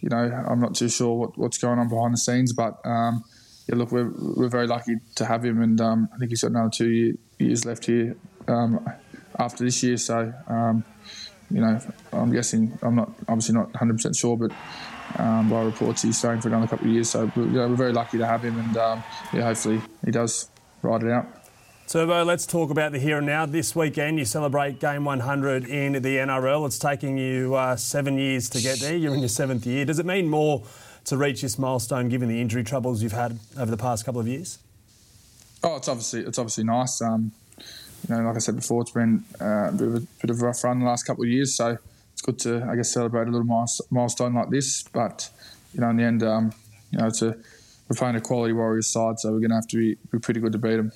[0.01, 3.23] you know, I'm not too sure what, what's going on behind the scenes, but um,
[3.67, 6.51] yeah, look, we're we're very lucky to have him, and um, I think he's got
[6.51, 8.15] another two year, years left here
[8.47, 8.87] um,
[9.39, 9.97] after this year.
[9.97, 10.83] So, um,
[11.49, 11.79] you know,
[12.13, 14.51] I'm guessing I'm not obviously not 100 percent sure, but
[15.17, 17.09] um, by reports he's staying for another couple of years.
[17.09, 20.49] So, you know, we're very lucky to have him, and um, yeah, hopefully he does
[20.83, 21.27] ride it out.
[21.87, 23.45] Turbo, let's talk about the here and now.
[23.45, 26.65] This weekend, you celebrate Game 100 in the NRL.
[26.65, 28.95] It's taking you uh, seven years to get there.
[28.95, 29.85] You're in your seventh year.
[29.85, 30.63] Does it mean more
[31.05, 34.27] to reach this milestone given the injury troubles you've had over the past couple of
[34.27, 34.59] years?
[35.63, 37.01] Oh, it's obviously it's obviously nice.
[37.01, 37.31] Um,
[38.07, 40.41] you know, like I said before, it's been uh, a bit of a, bit of
[40.41, 41.55] a rough run the last couple of years.
[41.55, 41.77] So
[42.13, 44.83] it's good to, I guess, celebrate a little milestone like this.
[44.83, 45.29] But
[45.73, 46.53] you know, in the end, um,
[46.91, 47.35] you know, it's a,
[47.89, 50.39] we're playing a quality Warriors side, so we're going to have to be, be pretty
[50.39, 50.91] good to beat them.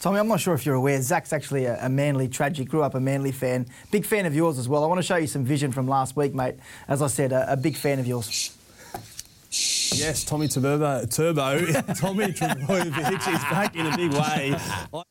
[0.00, 2.94] Tommy, I'm not sure if you're aware, Zach's actually a, a, Manly tragic, grew up
[2.94, 3.66] a Manly fan.
[3.90, 4.82] Big fan of yours as well.
[4.82, 6.54] I want to show you some vision from last week, mate.
[6.88, 8.56] As I said, a, a big fan of yours.
[9.92, 11.58] Yes, Tommy Turbo, Turbo,
[11.96, 14.56] Tommy Trbojevic is back in a big way.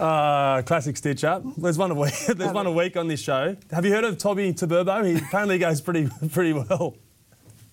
[0.00, 1.42] Uh, classic stitch up.
[1.58, 2.14] There's one a week.
[2.26, 3.54] There's one a week on this show.
[3.70, 5.04] Have you heard of Tommy Turbo?
[5.04, 6.94] He apparently goes pretty pretty well.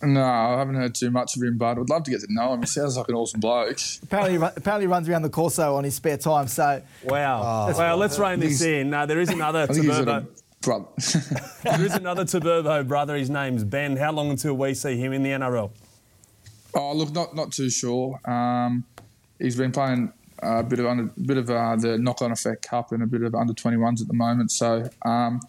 [0.04, 2.54] No, I haven't heard too much of him, but I'd love to get to know
[2.54, 2.60] him.
[2.60, 3.80] He sounds like an awesome bloke.
[4.04, 6.50] Apparently, apparently runs around the Corso on his spare time.
[6.50, 8.90] So wow, oh, well, let's rein this in.
[8.90, 10.28] No, there is another Turbo.
[10.62, 10.86] Brother.
[11.64, 13.16] there is another Taburbo brother.
[13.16, 13.96] His name's Ben.
[13.98, 15.72] How long until we see him in the NRL?
[16.74, 18.20] Oh, look, not not too sure.
[18.30, 18.84] Um,
[19.40, 23.02] he's been playing a bit of under, bit of uh, the knock-on effect cup and
[23.04, 24.52] a bit of under 21s at the moment.
[24.52, 25.40] So um,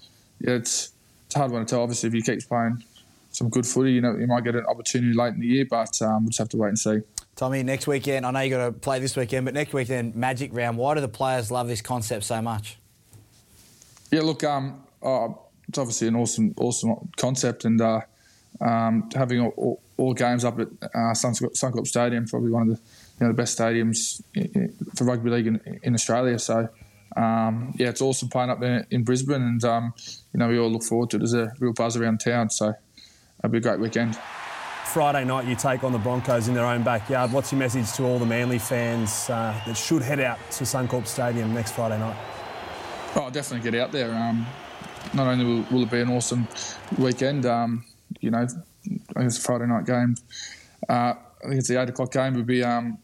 [0.40, 0.92] yeah, it's
[1.26, 1.82] it's hard one to tell.
[1.82, 2.82] Obviously, if he keeps playing
[3.30, 3.92] some good footy.
[3.92, 6.38] You know, you might get an opportunity late in the year, but um, we'll just
[6.38, 7.00] have to wait and see.
[7.36, 10.50] Tommy, next weekend, I know you got to play this weekend, but next weekend, Magic
[10.52, 10.76] Round.
[10.76, 12.78] Why do the players love this concept so much?
[14.10, 18.00] Yeah, look, um, oh, it's obviously an awesome, awesome concept, and uh,
[18.60, 22.82] um, having all, all, all, games up at uh, Suncorp, Stadium, probably one of the
[23.20, 24.22] you know the best stadiums
[24.96, 26.38] for rugby league in, in Australia.
[26.38, 26.68] So.
[27.16, 29.94] Um, yeah, it's awesome playing up there in Brisbane, and um,
[30.32, 31.20] you know we all look forward to it.
[31.20, 32.74] There's a real buzz around town, so
[33.38, 34.16] it'll be a great weekend.
[34.88, 37.32] Friday night, you take on the Broncos in their own backyard.
[37.32, 41.06] What's your message to all the Manly fans uh, that should head out to Suncorp
[41.06, 42.16] Stadium next Friday night?
[43.14, 44.14] Oh, definitely get out there.
[44.14, 44.46] Um,
[45.14, 46.46] not only will, will, it be an awesome
[46.98, 47.84] weekend, um,
[48.20, 50.16] you know, I think it's a Friday night game.
[50.88, 52.34] Uh, I think it's the eight o'clock game.
[52.34, 52.98] Would be, um,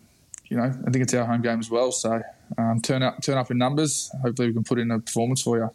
[0.47, 1.93] you know, I think it's our home game as well.
[1.93, 2.21] So
[2.59, 4.11] um, turn up, turn up in numbers.
[4.23, 5.71] Hopefully, we can put in a performance for you.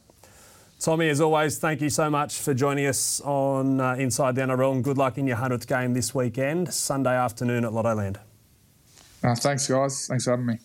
[0.80, 4.72] Tommy, as always, thank you so much for joining us on uh, Inside the NRL
[4.72, 8.16] and good luck in your 100th game this weekend, Sunday afternoon at Lottoland.
[9.22, 10.08] Uh, thanks, guys.
[10.08, 10.60] Thanks for having me.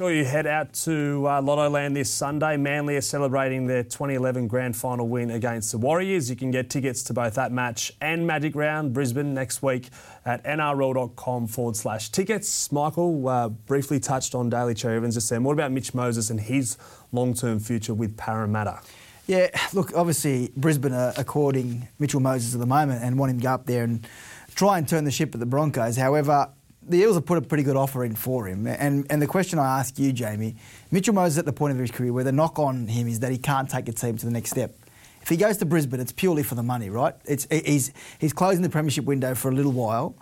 [0.00, 2.56] Sure you head out to uh, Lottoland this Sunday.
[2.56, 6.30] Manly are celebrating their 2011 grand final win against the Warriors.
[6.30, 9.90] You can get tickets to both that match and Magic Round Brisbane next week
[10.24, 12.72] at nrl.com forward slash tickets.
[12.72, 15.44] Michael uh, briefly touched on Daly Cherry Evans just then.
[15.44, 16.78] What about Mitch Moses and his
[17.12, 18.80] long term future with Parramatta?
[19.26, 23.42] Yeah, look, obviously Brisbane are, courting Mitchell Moses at the moment and want him to
[23.42, 24.08] go up there and
[24.54, 25.98] try and turn the ship at the Broncos.
[25.98, 26.48] However,
[26.82, 28.66] the Eels have put a pretty good offer in for him.
[28.66, 30.56] And and the question I ask you, Jamie,
[30.90, 33.30] Mitchell Moses at the point of his career where the knock on him is that
[33.30, 34.74] he can't take a team to the next step.
[35.22, 37.14] If he goes to Brisbane, it's purely for the money, right?
[37.24, 40.14] It's he's he's closing the premiership window for a little while.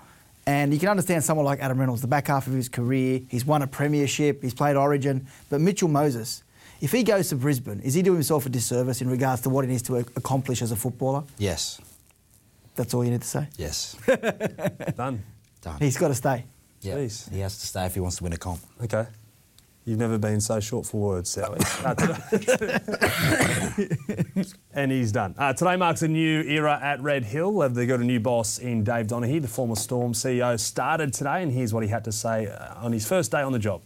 [0.47, 3.45] And you can understand someone like Adam Reynolds, the back half of his career, he's
[3.45, 6.43] won a premiership, he's played Origin, but Mitchell Moses,
[6.81, 9.67] if he goes to Brisbane, is he doing himself a disservice in regards to what
[9.67, 11.25] he needs to accomplish as a footballer?
[11.37, 11.83] Yes.
[12.77, 13.49] That's all you need to say?
[13.59, 13.95] Yes.
[14.97, 15.23] Done.
[15.61, 15.79] Done.
[15.79, 16.45] He's got to stay.
[16.81, 16.95] Yeah.
[16.95, 17.29] Please.
[17.33, 18.61] He has to stay if he wants to win a comp.
[18.83, 19.07] Okay.
[19.85, 21.61] You've never been so short for words, Sally.
[24.75, 25.35] and he's done.
[25.39, 27.67] Uh, today marks a new era at Red Hill.
[27.71, 31.51] They've got a new boss in Dave Donaghy, the former Storm CEO, started today, and
[31.51, 33.81] here's what he had to say uh, on his first day on the job.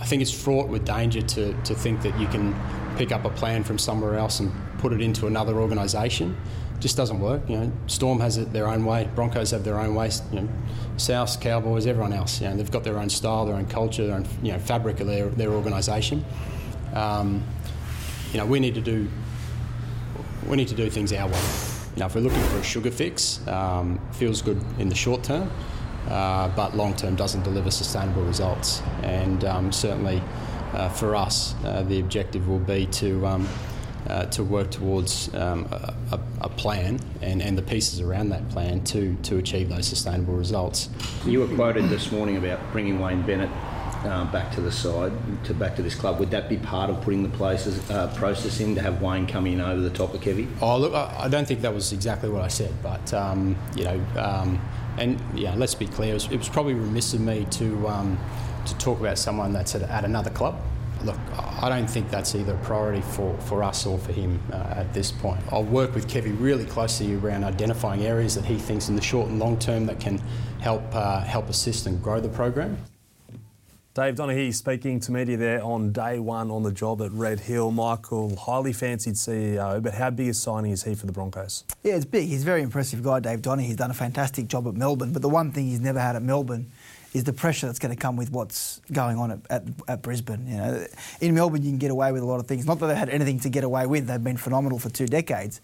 [0.00, 2.54] I think it's fraught with danger to, to think that you can
[2.96, 6.36] pick up a plan from somewhere else and put it into another organisation.
[6.82, 7.48] Just doesn't work.
[7.48, 9.08] You know, Storm has it their own way.
[9.14, 10.10] Broncos have their own way.
[10.32, 10.48] You know,
[10.96, 12.40] South, Cowboys, everyone else.
[12.40, 15.00] You know, they've got their own style, their own culture, their own you know fabric
[15.00, 16.24] of their their organisation.
[16.92, 17.42] Um,
[18.32, 19.08] you know, we need to do
[20.46, 21.40] we need to do things our way.
[21.94, 25.22] You know, if we're looking for a sugar fix, um, feels good in the short
[25.22, 25.50] term
[26.08, 28.82] uh, but long term doesn't deliver sustainable results.
[29.02, 30.22] And um, certainly,
[30.72, 33.48] uh, for us, uh, the objective will be to um,
[34.08, 38.82] uh, to work towards um, a, a, plan and, and the pieces around that plan
[38.84, 40.88] to to achieve those sustainable results.
[41.24, 43.50] You were quoted this morning about bringing Wayne Bennett.
[44.04, 45.12] Uh, back to the side,
[45.44, 46.18] to back to this club.
[46.18, 49.52] Would that be part of putting the places, uh, process in to have Wayne coming
[49.52, 50.48] in over the top of Kevy?
[50.60, 53.84] Oh, look, I, I don't think that was exactly what I said, but um, you
[53.84, 54.60] know, um,
[54.98, 58.18] and yeah, let's be clear, it was, it was probably remiss of me to um,
[58.66, 60.60] to talk about someone that's at, at, another club.
[61.04, 64.74] Look, I don't think that's either a priority for, for us or for him uh,
[64.76, 65.40] at this point.
[65.50, 69.28] I'll work with Kevy really closely around identifying areas that he thinks in the short
[69.28, 70.18] and long term that can
[70.60, 72.78] help uh, help assist and grow the program.
[73.94, 77.70] Dave Donaghy speaking to media there on day one on the job at Red Hill.
[77.70, 81.64] Michael, highly fancied CEO, but how big a signing is he for the Broncos?
[81.82, 82.26] Yeah, it's big.
[82.26, 83.66] He's a very impressive guy, Dave Donaghy.
[83.66, 86.22] He's done a fantastic job at Melbourne, but the one thing he's never had at
[86.22, 86.70] Melbourne
[87.12, 90.46] is the pressure that's going to come with what's going on at, at, at, Brisbane.
[90.46, 90.86] You know,
[91.20, 92.66] in Melbourne you can get away with a lot of things.
[92.66, 95.60] Not that they've had anything to get away with; they've been phenomenal for two decades.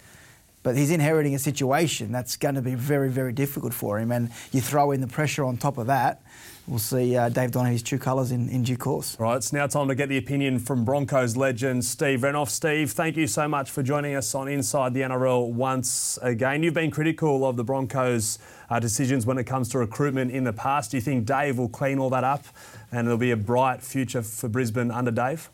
[0.68, 4.12] But he's inheriting a situation that's going to be very, very difficult for him.
[4.12, 6.20] And you throw in the pressure on top of that,
[6.66, 9.18] we'll see uh, Dave Donaghy's true colours in, in due course.
[9.18, 12.50] Right, it's now time to get the opinion from Broncos legend Steve Renouf.
[12.50, 16.62] Steve, thank you so much for joining us on Inside the NRL once again.
[16.62, 20.52] You've been critical of the Broncos' uh, decisions when it comes to recruitment in the
[20.52, 20.90] past.
[20.90, 22.44] Do you think Dave will clean all that up
[22.92, 25.48] and there'll be a bright future for Brisbane under Dave?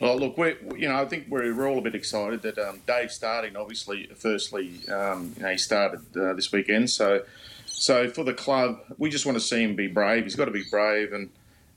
[0.00, 2.80] Well, look, we you know I think we're, we're all a bit excited that um,
[2.86, 3.56] Dave's starting.
[3.56, 7.22] Obviously, firstly, um, you know, he started uh, this weekend, so
[7.66, 10.24] so for the club, we just want to see him be brave.
[10.24, 11.30] He's got to be brave, and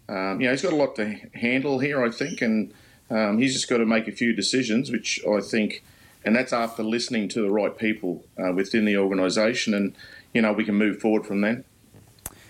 [0.09, 2.73] um, you know he's got a lot to handle here, I think, and
[3.09, 5.83] um, he's just got to make a few decisions, which I think,
[6.25, 9.95] and that's after listening to the right people uh, within the organisation, and
[10.33, 11.65] you know we can move forward from then.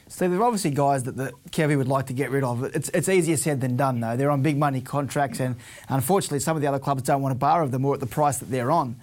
[0.09, 2.63] So there are obviously guys that, that Kevy would like to get rid of.
[2.63, 4.15] It's, it's easier said than done, though.
[4.15, 5.55] They're on big money contracts, and
[5.89, 8.07] unfortunately, some of the other clubs don't want to borrow of them or at the
[8.07, 8.95] price that they're on.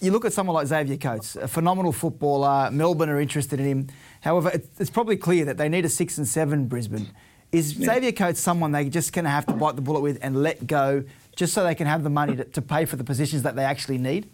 [0.00, 2.70] You look at someone like Xavier Coates, a phenomenal footballer.
[2.70, 3.88] Melbourne are interested in him.
[4.20, 7.10] However, it's probably clear that they need a six and seven Brisbane.
[7.52, 7.94] Is yeah.
[7.94, 10.66] Xavier Coates someone they just going to have to bite the bullet with and let
[10.66, 11.04] go
[11.36, 13.64] just so they can have the money to, to pay for the positions that they
[13.64, 14.28] actually need?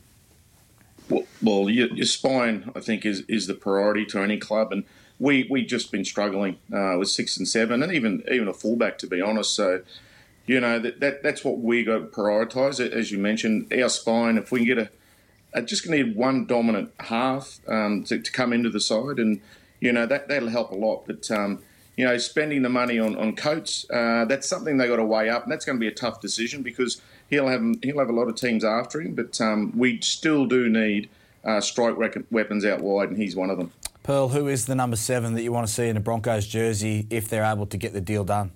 [1.08, 4.72] Well, well your, your, spine, I think, is, is the priority to any club.
[4.72, 4.84] And
[5.20, 8.98] we we just been struggling uh, with six and seven, and even even a fullback
[8.98, 9.54] to be honest.
[9.54, 9.82] So,
[10.46, 12.80] you know that, that that's what we got to prioritise.
[12.80, 14.38] As you mentioned, our spine.
[14.38, 14.90] If we can get a,
[15.52, 19.40] a just need one dominant half um, to, to, come into the side, and
[19.78, 21.06] you know that that'll help a lot.
[21.06, 21.62] But um,
[21.96, 25.28] you know, spending the money on on Coates, uh, that's something they got to weigh
[25.28, 28.14] up, and that's going to be a tough decision because he'll have he'll have a
[28.14, 29.14] lot of teams after him.
[29.14, 31.10] But um, we still do need
[31.44, 31.96] uh, strike
[32.30, 33.72] weapons out wide, and he's one of them.
[34.02, 37.06] Pearl, who is the number seven that you want to see in a Broncos jersey
[37.10, 38.52] if they're able to get the deal done?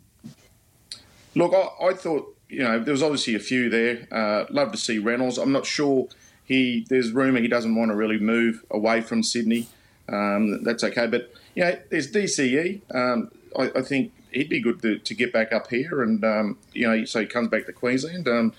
[1.35, 4.07] Look, I, I thought you know there was obviously a few there.
[4.11, 5.39] Uh, love to see Reynolds.
[5.39, 6.09] I'm not sure
[6.45, 6.87] he.
[6.89, 9.69] There's rumour he doesn't want to really move away from Sydney.
[10.09, 12.81] Um, that's okay, but you know there's DCE.
[12.95, 16.59] Um, I, I, think he'd be good to, to, get back up here, and um,
[16.73, 18.29] you know so he comes back to Queensland.
[18.29, 18.53] Um,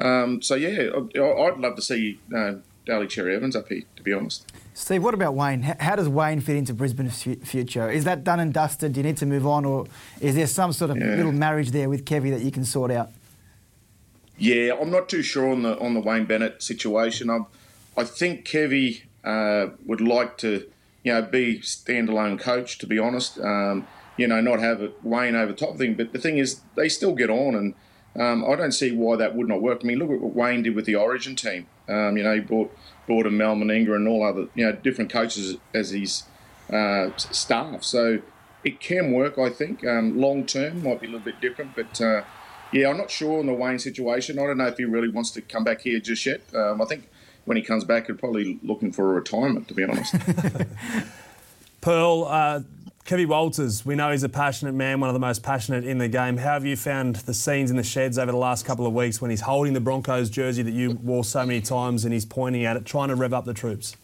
[0.00, 2.54] um, so yeah, I, would love to see uh,
[2.86, 3.82] Daly Cherry Evans up here.
[3.96, 4.50] To be honest.
[4.74, 5.62] Steve, what about Wayne?
[5.62, 7.90] How does Wayne fit into Brisbane's future?
[7.90, 8.94] Is that done and dusted?
[8.94, 9.86] Do you need to move on, or
[10.20, 11.14] is there some sort of yeah.
[11.16, 13.10] little marriage there with Kevy that you can sort out?
[14.38, 17.28] Yeah, I'm not too sure on the on the Wayne Bennett situation.
[17.28, 17.40] i
[17.96, 20.66] I think Kevy uh, would like to,
[21.02, 22.78] you know, be standalone coach.
[22.78, 25.94] To be honest, um, you know, not have it Wayne over top thing.
[25.94, 27.74] But the thing is, they still get on, and
[28.18, 29.80] um, I don't see why that would not work.
[29.82, 31.66] I mean, look at what Wayne did with the Origin team.
[31.90, 32.76] Um, you know, he brought
[33.06, 36.24] brought in Mal Meninga and all other you know different coaches as his
[36.72, 37.82] uh, staff.
[37.82, 38.20] So
[38.64, 39.84] it can work, I think.
[39.86, 42.22] Um, long term might be a little bit different, but uh,
[42.72, 44.38] yeah, I'm not sure on the Wayne situation.
[44.38, 46.42] I don't know if he really wants to come back here just yet.
[46.54, 47.08] Um, I think
[47.44, 50.14] when he comes back, he's probably looking for a retirement, to be honest.
[51.80, 52.60] Pearl, uh,
[53.10, 56.06] Kevy Walters, we know he's a passionate man, one of the most passionate in the
[56.06, 56.36] game.
[56.36, 59.20] How have you found the scenes in the sheds over the last couple of weeks
[59.20, 62.64] when he's holding the Broncos jersey that you wore so many times and he's pointing
[62.64, 63.96] at it, trying to rev up the troops?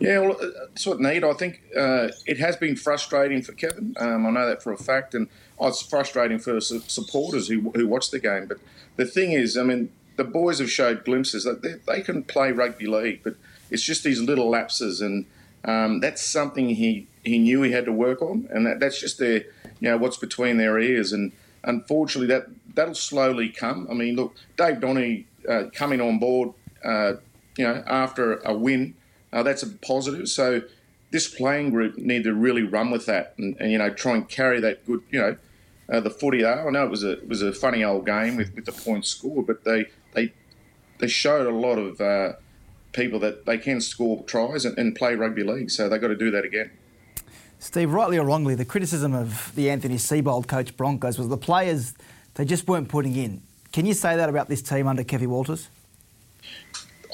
[0.00, 0.38] Yeah, well,
[0.70, 1.22] that's what need.
[1.22, 3.94] I think uh, it has been frustrating for Kevin.
[4.00, 7.86] Um, I know that for a fact, and oh, it's frustrating for supporters who, who
[7.86, 8.46] watch the game.
[8.46, 8.56] But
[8.96, 12.52] the thing is, I mean, the boys have showed glimpses that they, they can play
[12.52, 13.34] rugby league, but
[13.70, 15.26] it's just these little lapses, and
[15.64, 19.18] um, that's something he he knew he had to work on, and that, that's just
[19.18, 19.44] their,
[19.80, 21.12] you know, what's between their ears.
[21.12, 21.32] And
[21.64, 23.86] unfortunately, that that'll slowly come.
[23.90, 26.52] I mean, look, Dave Donny uh, coming on board,
[26.84, 27.14] uh,
[27.56, 28.94] you know, after a win,
[29.32, 30.28] uh, that's a positive.
[30.28, 30.62] So
[31.10, 34.28] this playing group need to really run with that, and, and, you know, try and
[34.28, 35.36] carry that good, you know,
[35.90, 36.42] uh, the footy.
[36.42, 38.72] Though I know it was a it was a funny old game with, with the
[38.72, 40.32] points scored, but they they
[40.98, 42.32] they showed a lot of uh,
[42.92, 45.70] people that they can score tries and, and play rugby league.
[45.70, 46.70] So they've got to do that again.
[47.58, 51.94] Steve, rightly or wrongly, the criticism of the Anthony Seibold coach Broncos was the players
[52.34, 53.42] they just weren't putting in.
[53.72, 55.68] Can you say that about this team under Kevy Walters?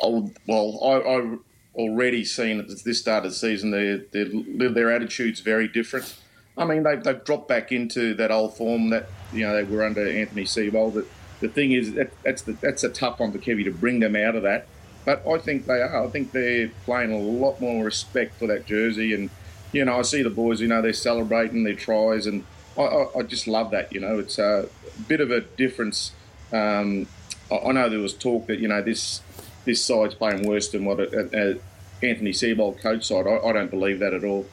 [0.02, 1.36] Oh, well, I, I
[1.74, 6.16] already seen at this start of the season their their, their attitude's very different.
[6.56, 9.82] I mean, they've, they've dropped back into that old form that you know they were
[9.82, 10.94] under Anthony Seibold.
[10.94, 11.06] But
[11.40, 14.14] the thing is, that, that's the, that's a tough one for Kevy to bring them
[14.14, 14.66] out of that.
[15.04, 16.04] But I think they are.
[16.04, 19.30] I think they're playing a lot more respect for that jersey, and
[19.72, 20.60] you know, I see the boys.
[20.60, 22.44] You know, they're celebrating their tries, and
[22.76, 23.92] I, I, I just love that.
[23.92, 24.68] You know, it's a
[25.06, 26.12] bit of a difference.
[26.52, 27.06] Um,
[27.50, 29.20] I, I know there was talk that you know this
[29.64, 33.26] this side's playing worse than what a, a Anthony Seibold coach side.
[33.26, 34.46] I, I don't believe that at all.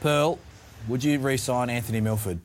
[0.00, 0.38] Pearl,
[0.88, 2.40] would you re-sign Anthony Milford?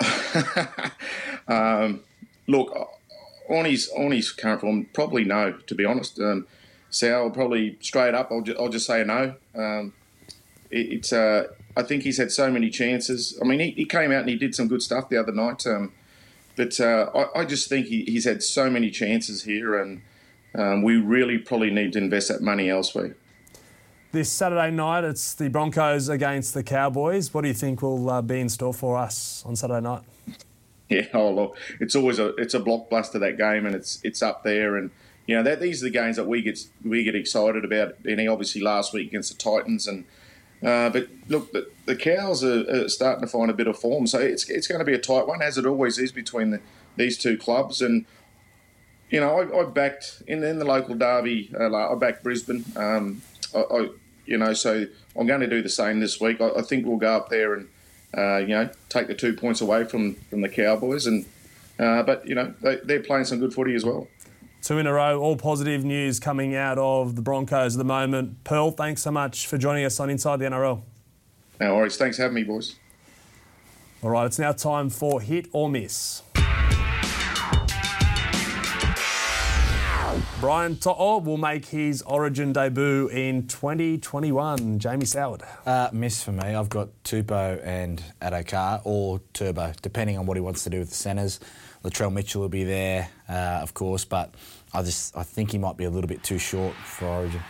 [1.48, 2.00] um,
[2.46, 2.88] look,
[3.48, 5.52] on his on his current form, probably no.
[5.52, 6.46] To be honest, um,
[6.90, 8.30] Sal probably straight up.
[8.30, 9.34] I'll, ju- I'll just say no.
[9.54, 9.92] Um,
[10.70, 13.38] it, it's uh, I think he's had so many chances.
[13.42, 15.66] I mean, he, he came out and he did some good stuff the other night.
[15.66, 15.92] Um,
[16.56, 20.02] but uh, I, I, just think he, he's had so many chances here, and
[20.54, 23.16] um, we really probably need to invest that money elsewhere.
[24.12, 27.34] This Saturday night, it's the Broncos against the Cowboys.
[27.34, 30.02] What do you think will uh, be in store for us on Saturday night?
[30.90, 34.42] Yeah, oh look, it's always a it's a blockbuster that game, and it's it's up
[34.42, 34.90] there, and
[35.26, 37.96] you know that these are the games that we get we get excited about.
[38.04, 40.04] And obviously last week against the Titans, and
[40.62, 44.06] uh, but look, the, the Cows are, are, starting to find a bit of form,
[44.06, 46.60] so it's it's going to be a tight one, as it always is between the,
[46.96, 47.80] these two clubs.
[47.80, 48.04] And
[49.10, 51.50] you know, I, I backed in, in the local derby.
[51.58, 52.64] Uh, I backed Brisbane.
[52.76, 53.22] Um,
[53.54, 53.88] I, I,
[54.26, 56.40] you know, so I'm going to do the same this week.
[56.40, 57.68] I, I think we'll go up there and
[58.16, 61.24] uh, you know take the two points away from from the Cowboys, and
[61.78, 64.08] uh, but you know they, they're playing some good footy as well.
[64.62, 68.44] Two in a row, all positive news coming out of the Broncos at the moment.
[68.44, 70.80] Pearl, thanks so much for joining us on Inside the NRL.
[71.60, 71.96] No worries.
[71.96, 72.76] Thanks for having me, boys.
[74.02, 76.22] All right, it's now time for hit or miss.
[80.40, 84.78] Brian To'o will make his Origin debut in 2021.
[84.78, 85.42] Jamie Soward.
[85.66, 86.54] Uh, miss for me.
[86.54, 90.90] I've got Tupou and Addo-Carr or Turbo, depending on what he wants to do with
[90.90, 91.40] the centres.
[91.82, 94.34] Latrell Mitchell will be there, uh, of course, but
[94.72, 97.40] I just I think he might be a little bit too short for Origin.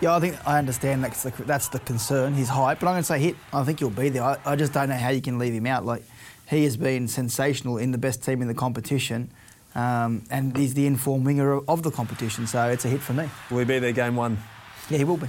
[0.00, 3.02] Yeah, I think I understand that's the, that's the concern, his height, but I'm going
[3.02, 3.36] to say hit.
[3.52, 4.22] I think he'll be there.
[4.22, 5.86] I, I just don't know how you can leave him out.
[5.86, 6.02] Like
[6.48, 9.30] he has been sensational in the best team in the competition.
[9.76, 13.28] Um, and he's the informed winger of the competition, so it's a hit for me.
[13.50, 14.38] Will he be there game one?
[14.88, 15.28] Yeah, he will be.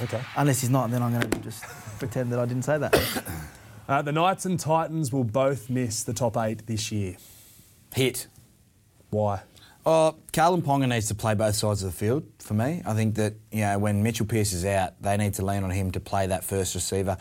[0.00, 0.22] Okay.
[0.36, 1.62] Unless he's not, then I'm going to just
[1.98, 2.94] pretend that I didn't say that.
[3.86, 7.18] Uh, the Knights and Titans will both miss the top eight this year.
[7.94, 8.28] Hit.
[9.10, 9.42] Why?
[9.84, 12.80] Oh, Kalyn Ponga needs to play both sides of the field for me.
[12.86, 15.70] I think that, you know, when Mitchell Pearce is out, they need to lean on
[15.70, 17.18] him to play that first receiver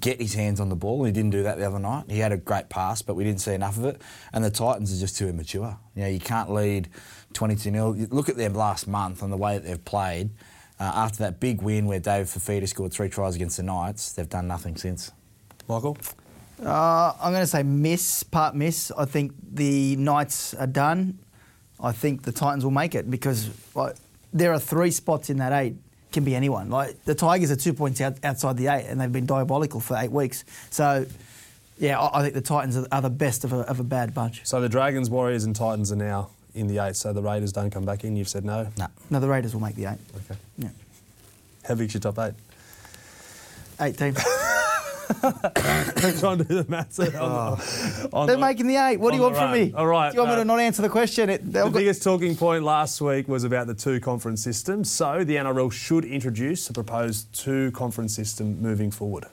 [0.00, 1.04] get his hands on the ball.
[1.04, 2.04] He didn't do that the other night.
[2.08, 4.02] He had a great pass, but we didn't see enough of it.
[4.32, 5.78] And the Titans are just too immature.
[5.94, 6.88] You know, you can't lead
[7.34, 7.96] 22 0.
[8.10, 10.30] Look at them last month and the way that they've played.
[10.78, 14.28] Uh, after that big win where David Fifita scored three tries against the Knights, they've
[14.28, 15.10] done nothing since.
[15.68, 15.96] Michael?
[16.62, 18.92] Uh, I'm going to say miss, part miss.
[18.96, 21.18] I think the Knights are done.
[21.80, 23.96] I think the Titans will make it because like,
[24.32, 25.76] there are three spots in that eight
[26.16, 26.70] can be anyone.
[26.70, 29.98] Like the Tigers are two points out, outside the eight, and they've been diabolical for
[29.98, 30.44] eight weeks.
[30.70, 31.04] So,
[31.78, 34.14] yeah, I, I think the Titans are, are the best of a, of a, bad
[34.14, 34.40] bunch.
[34.44, 36.96] So the Dragons, Warriors, and Titans are now in the eight.
[36.96, 38.16] So the Raiders don't come back in.
[38.16, 38.68] You've said no.
[38.78, 39.98] No, no, the Raiders will make the eight.
[40.16, 40.40] Okay.
[40.56, 40.70] Yeah.
[41.68, 42.34] How big's your top eight?
[43.78, 44.16] Eight teams.
[46.18, 46.98] trying to do the maths.
[46.98, 47.56] Oh.
[48.26, 48.98] They're the, making the eight.
[48.98, 49.72] What do you want from me?
[49.74, 50.10] All right.
[50.10, 51.30] Do you want uh, me to not answer the question?
[51.30, 54.84] It, the biggest talking point last week was about the two conference system.
[54.84, 59.24] So the NRL should introduce a proposed two conference system moving forward.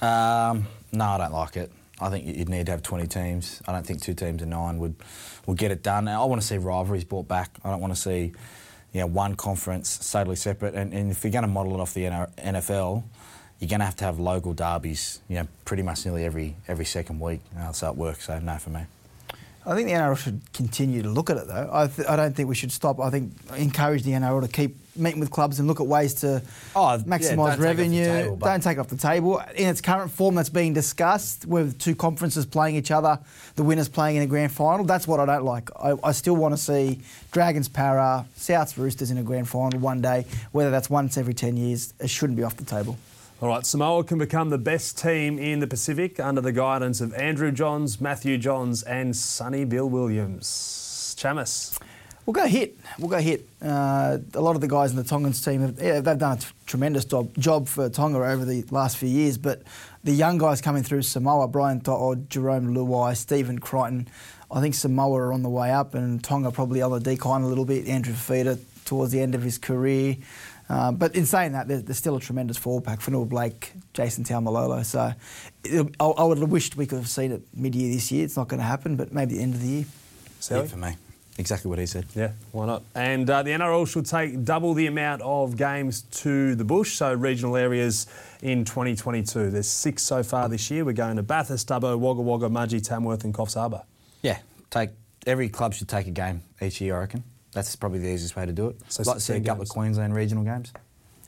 [0.00, 1.70] Um, no, I don't like it.
[2.00, 3.62] I think you'd need to have 20 teams.
[3.66, 4.96] I don't think two teams of nine would
[5.46, 6.08] would get it done.
[6.08, 7.50] I want to see rivalries brought back.
[7.64, 8.32] I don't want to see
[8.92, 10.74] you know, one conference totally separate.
[10.74, 13.02] And, and if you're going to model it off the NFL,
[13.62, 16.84] you're going to have to have local derbies, you know, pretty much nearly every every
[16.84, 17.40] second week.
[17.56, 18.26] Uh, that's how it works.
[18.26, 18.80] So no for me.
[19.64, 21.70] I think the NRL should continue to look at it though.
[21.72, 22.98] I, th- I don't think we should stop.
[22.98, 26.42] I think encourage the NRL to keep meeting with clubs and look at ways to
[26.74, 28.04] oh, maximise yeah, revenue.
[28.04, 29.40] Take table, don't take off the table.
[29.54, 33.20] In its current form that's being discussed, with two conferences playing each other,
[33.54, 35.70] the winners playing in a grand final, that's what I don't like.
[35.80, 36.98] I, I still want to see
[37.30, 40.26] Dragons Parra, Souths Roosters in a grand final one day.
[40.50, 42.98] Whether that's once every 10 years, it shouldn't be off the table.
[43.42, 47.12] All right, Samoa can become the best team in the Pacific under the guidance of
[47.14, 51.16] Andrew Johns, Matthew Johns, and Sonny Bill Williams.
[51.18, 51.76] Chammas.
[52.24, 52.78] We'll go hit.
[53.00, 53.48] We'll go hit.
[53.60, 56.40] Uh, a lot of the guys in the Tongans team, have, yeah, they've done a
[56.40, 59.38] t- tremendous job, job for Tonga over the last few years.
[59.38, 59.62] But
[60.04, 64.06] the young guys coming through Samoa, Brian To'o, Jarome Luai, Stephen Crichton,
[64.52, 67.48] I think Samoa are on the way up and Tonga probably on the decline a
[67.48, 67.88] little bit.
[67.88, 70.16] Andrew Fifita towards the end of his career.
[70.72, 73.00] Uh, but in saying that, there's, there's, still a tremendous forward pack.
[73.00, 74.82] Fonua Blake, Jason Taumalolo.
[74.82, 75.12] So
[76.00, 78.24] I, I would have wished we could have seen it mid-year this year.
[78.24, 79.84] It's not going to happen, but maybe the end of the year.
[80.48, 80.96] Hit for me.
[81.36, 82.06] Exactly what he said.
[82.14, 82.84] Yeah, why not?
[82.94, 87.12] And uh, the NRL should take double the amount of games to the bush, so
[87.12, 88.06] regional areas
[88.40, 89.50] in 2022.
[89.50, 90.86] There's six so far this year.
[90.86, 93.82] We're going to Bathurst, Dubbo, Wagga Wagga, Mudgee, Tamworth, and Coffs Harbour.
[94.22, 94.38] Yeah,
[94.70, 94.90] take
[95.26, 96.96] every club should take a game each year.
[96.96, 98.76] I reckon that's probably the easiest way to do it.
[98.88, 99.70] So like to see a 16 couple games.
[99.70, 100.72] of Queensland regional games.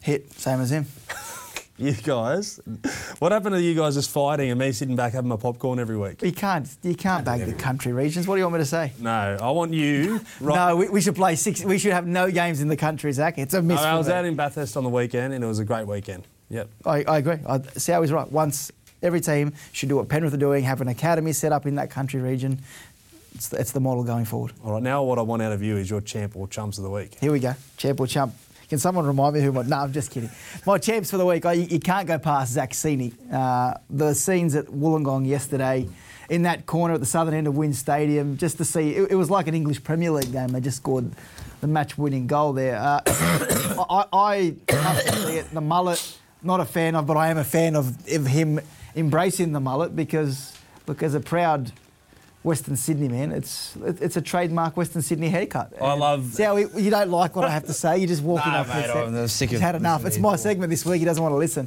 [0.02, 0.86] Hit, same as him.
[1.76, 2.60] You guys,
[3.18, 5.96] what happened to you guys just fighting and me sitting back having my popcorn every
[5.96, 6.22] week?
[6.22, 8.28] You can't, you can't bag the country regions.
[8.28, 8.92] What do you want me to say?
[9.00, 10.20] No, I want you.
[10.40, 11.64] Right, No, we, we should play six.
[11.64, 13.38] We should have no games in the country, Zach.
[13.38, 13.80] It's a miss.
[13.80, 16.28] I for was out in Bathurst on the weekend and it was a great weekend.
[16.50, 16.68] Yep.
[16.86, 17.38] I, I agree.
[17.44, 18.30] I, Sal is right.
[18.30, 18.70] Once
[19.02, 21.90] every team should do what Penrith are doing, have an academy set up in that
[21.90, 22.60] country region.
[23.34, 24.52] It's the, it's the model going forward.
[24.62, 26.84] All right, now what I want out of you is your champ or chumps of
[26.84, 27.16] the week.
[27.20, 27.54] Here we go.
[27.76, 28.34] Champ or chump.
[28.68, 29.62] Can someone remind me who my...
[29.62, 30.30] No, I'm just kidding.
[30.66, 33.12] My champs for the week, I, you, can't go past Zac Cini.
[33.32, 35.86] Uh, the scenes at Wollongong yesterday,
[36.30, 38.94] in that corner at the southern end of WIN Stadium, just to see...
[38.94, 40.48] It, it was like an English Premier League game.
[40.48, 41.10] They just scored
[41.60, 42.76] the match-winning goal there.
[42.76, 45.50] Uh, I, I have to see it.
[45.50, 48.60] The mullet, not a fan of, but I am a fan of, of him
[48.96, 50.56] embracing the mullet because,
[50.86, 51.72] look, as a proud...
[52.44, 55.72] Western Sydney man, it's it's a trademark Western Sydney haircut.
[55.80, 57.98] I And love- See how he, you don't like what I have to say.
[57.98, 60.04] You just walk in No, off mate, the I'm sick He's of had enough.
[60.04, 60.38] It's my him.
[60.38, 60.98] segment this week.
[61.00, 61.66] He doesn't want to listen.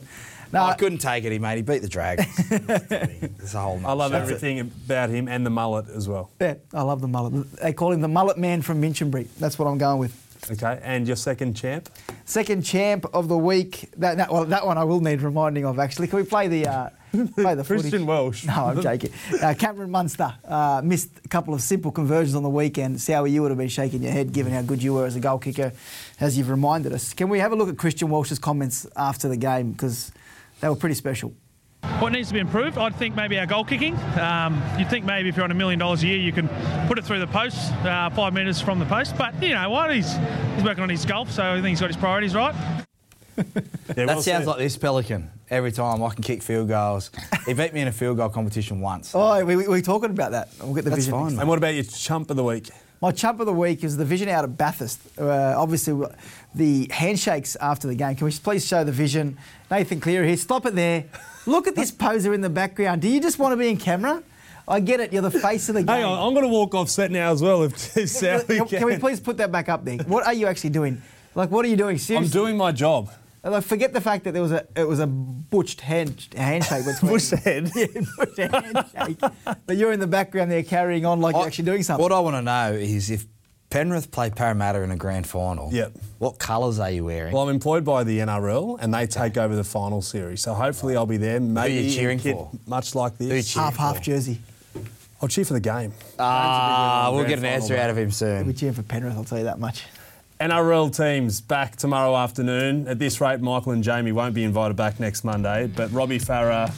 [0.53, 1.31] No, I couldn't take it.
[1.33, 1.57] He made.
[1.57, 2.27] He beat the Dragons.
[2.49, 3.81] It's a whole.
[3.85, 4.17] I love show.
[4.17, 6.29] everything about him and the mullet as well.
[6.39, 7.51] yeah, I love the mullet.
[7.61, 9.27] They call him the mullet man from Minchinbury.
[9.39, 10.13] That's what I'm going with.
[10.49, 11.89] Okay, and your second champ?
[12.25, 13.89] Second champ of the week.
[13.97, 16.07] That, that, well, that one I will need reminding of actually.
[16.07, 16.89] Can we play the uh,
[17.35, 18.05] play the Christian footage?
[18.05, 18.45] Welch.
[18.45, 19.11] No, I'm joking.
[19.41, 22.97] Uh, Cameron Munster uh, missed a couple of simple conversions on the weekend.
[22.97, 25.19] Sowie, you would have been shaking your head given how good you were as a
[25.19, 25.73] goal kicker,
[26.19, 27.13] as you've reminded us.
[27.13, 30.11] Can we have a look at Christian Welch's comments after the game because
[30.61, 31.33] they were pretty special.
[31.99, 32.77] What needs to be improved?
[32.77, 33.95] I'd think maybe our goal kicking.
[34.19, 36.47] Um, you'd think maybe if you're on a million dollars a year, you can
[36.87, 39.17] put it through the post, uh, five metres from the post.
[39.17, 39.93] But you know what?
[39.95, 40.15] He's,
[40.55, 42.53] he's working on his golf, so I think he's got his priorities right.
[43.37, 43.43] Yeah,
[43.93, 44.47] That well sounds said.
[44.47, 45.31] like this Pelican.
[45.49, 47.09] Every time I can kick field goals.
[47.45, 49.13] He beat me in a field goal competition once.
[49.15, 50.49] Oh, we, we, we're talking about that.
[50.61, 51.11] We'll get the That's vision.
[51.13, 51.33] fine, next.
[51.35, 51.39] mate.
[51.41, 52.69] And what about your chump of the week?
[53.01, 54.99] My chump of the week is the vision out of Bathurst.
[55.19, 56.03] Uh, obviously,
[56.55, 58.15] the handshakes after the game.
[58.15, 59.37] Can we please show the vision?
[59.71, 60.37] Nathan Cleary here.
[60.37, 61.05] Stop it there.
[61.47, 63.01] Look at this poser in the background.
[63.01, 64.21] Do you just want to be in camera?
[64.67, 65.13] I get it.
[65.13, 65.87] You're the face of the game.
[65.87, 67.63] Hang on, I'm going to walk off set now as well.
[67.63, 69.97] If, if Sally can, can we please put that back up there?
[69.99, 71.01] What are you actually doing?
[71.35, 71.97] Like, what are you doing?
[71.97, 72.17] Sis?
[72.17, 73.09] I'm doing my job.
[73.43, 77.11] Like, forget the fact that there was a it was a butched hand, handshake between
[77.13, 77.71] Bush head.
[77.75, 77.85] yeah,
[78.17, 79.19] butched handshake.
[79.65, 82.03] but you're in the background there carrying on like you're actually doing something.
[82.03, 83.25] What I want to know is if
[83.69, 85.71] Penrith play Parramatta in a grand final.
[85.73, 85.91] Yep.
[86.19, 87.33] What colours are you wearing?
[87.33, 90.41] Well, I'm employed by the NRL and they take over the final series.
[90.41, 91.39] So hopefully I'll be there.
[91.41, 92.49] Maybe you cheering kit for?
[92.65, 93.53] Much like you this.
[93.53, 94.39] cheering half half jersey.
[95.21, 95.93] I'll cheer for the game.
[96.17, 97.79] Ah, we'll get an final, answer mate.
[97.81, 98.53] out of him We're soon.
[98.55, 99.15] cheering for Penrith.
[99.17, 99.83] I'll tell you that much.
[100.39, 102.87] NRL teams back tomorrow afternoon.
[102.87, 106.71] At this rate, Michael and Jamie won't be invited back next Monday, but Robbie Farah,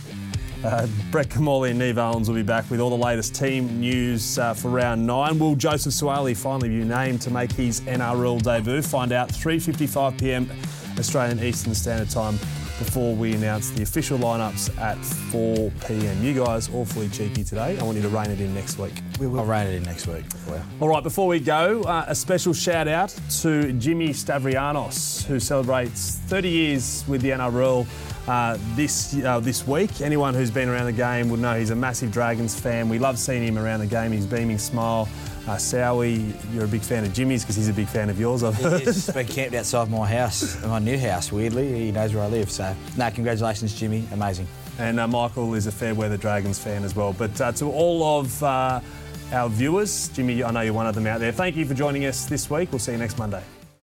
[0.64, 4.38] uh, Brett Kimmorley and Neve Owens will be back with all the latest team news
[4.38, 5.40] uh, for round nine.
[5.40, 8.82] Will Joseph Suaalii finally be named to make his NRL debut?
[8.82, 10.50] Find out 3.55pm
[11.00, 12.38] Australian Eastern Standard Time
[12.80, 16.22] before we announce the official lineups at 4pm.
[16.22, 17.78] You guys awfully cheeky today.
[17.78, 18.94] I want you to rein it in next week.
[19.20, 20.24] I'll rein it in next week.
[20.48, 25.40] Well, All right, before we go, uh, a special shout out to Jimmy Stavrianos, who
[25.40, 27.86] celebrates 30 years with the NRL
[28.30, 30.02] uh, this uh, this week.
[30.02, 32.88] Anyone who's been around the game would know he's a massive Dragons fan.
[32.88, 34.12] We love seeing him around the game.
[34.12, 35.10] His beaming smile.
[35.48, 38.44] Uh, Sowie, you're a big fan of Jimmy's because he's a big fan of yours.
[38.44, 38.82] I've heard.
[38.82, 41.86] He's been camped outside my house, my new house, weirdly.
[41.86, 42.52] He knows where I live.
[42.52, 44.06] So, no, congratulations, Jimmy.
[44.12, 44.48] Amazing.
[44.78, 47.14] And uh, Michael is a fair weather Dragons fan as well.
[47.14, 48.80] But uh, to all of uh,
[49.32, 51.32] our viewers, Jimmy, I know you're one of them out there.
[51.32, 52.72] Thank you for joining us this week.
[52.72, 53.42] We'll see you next Monday.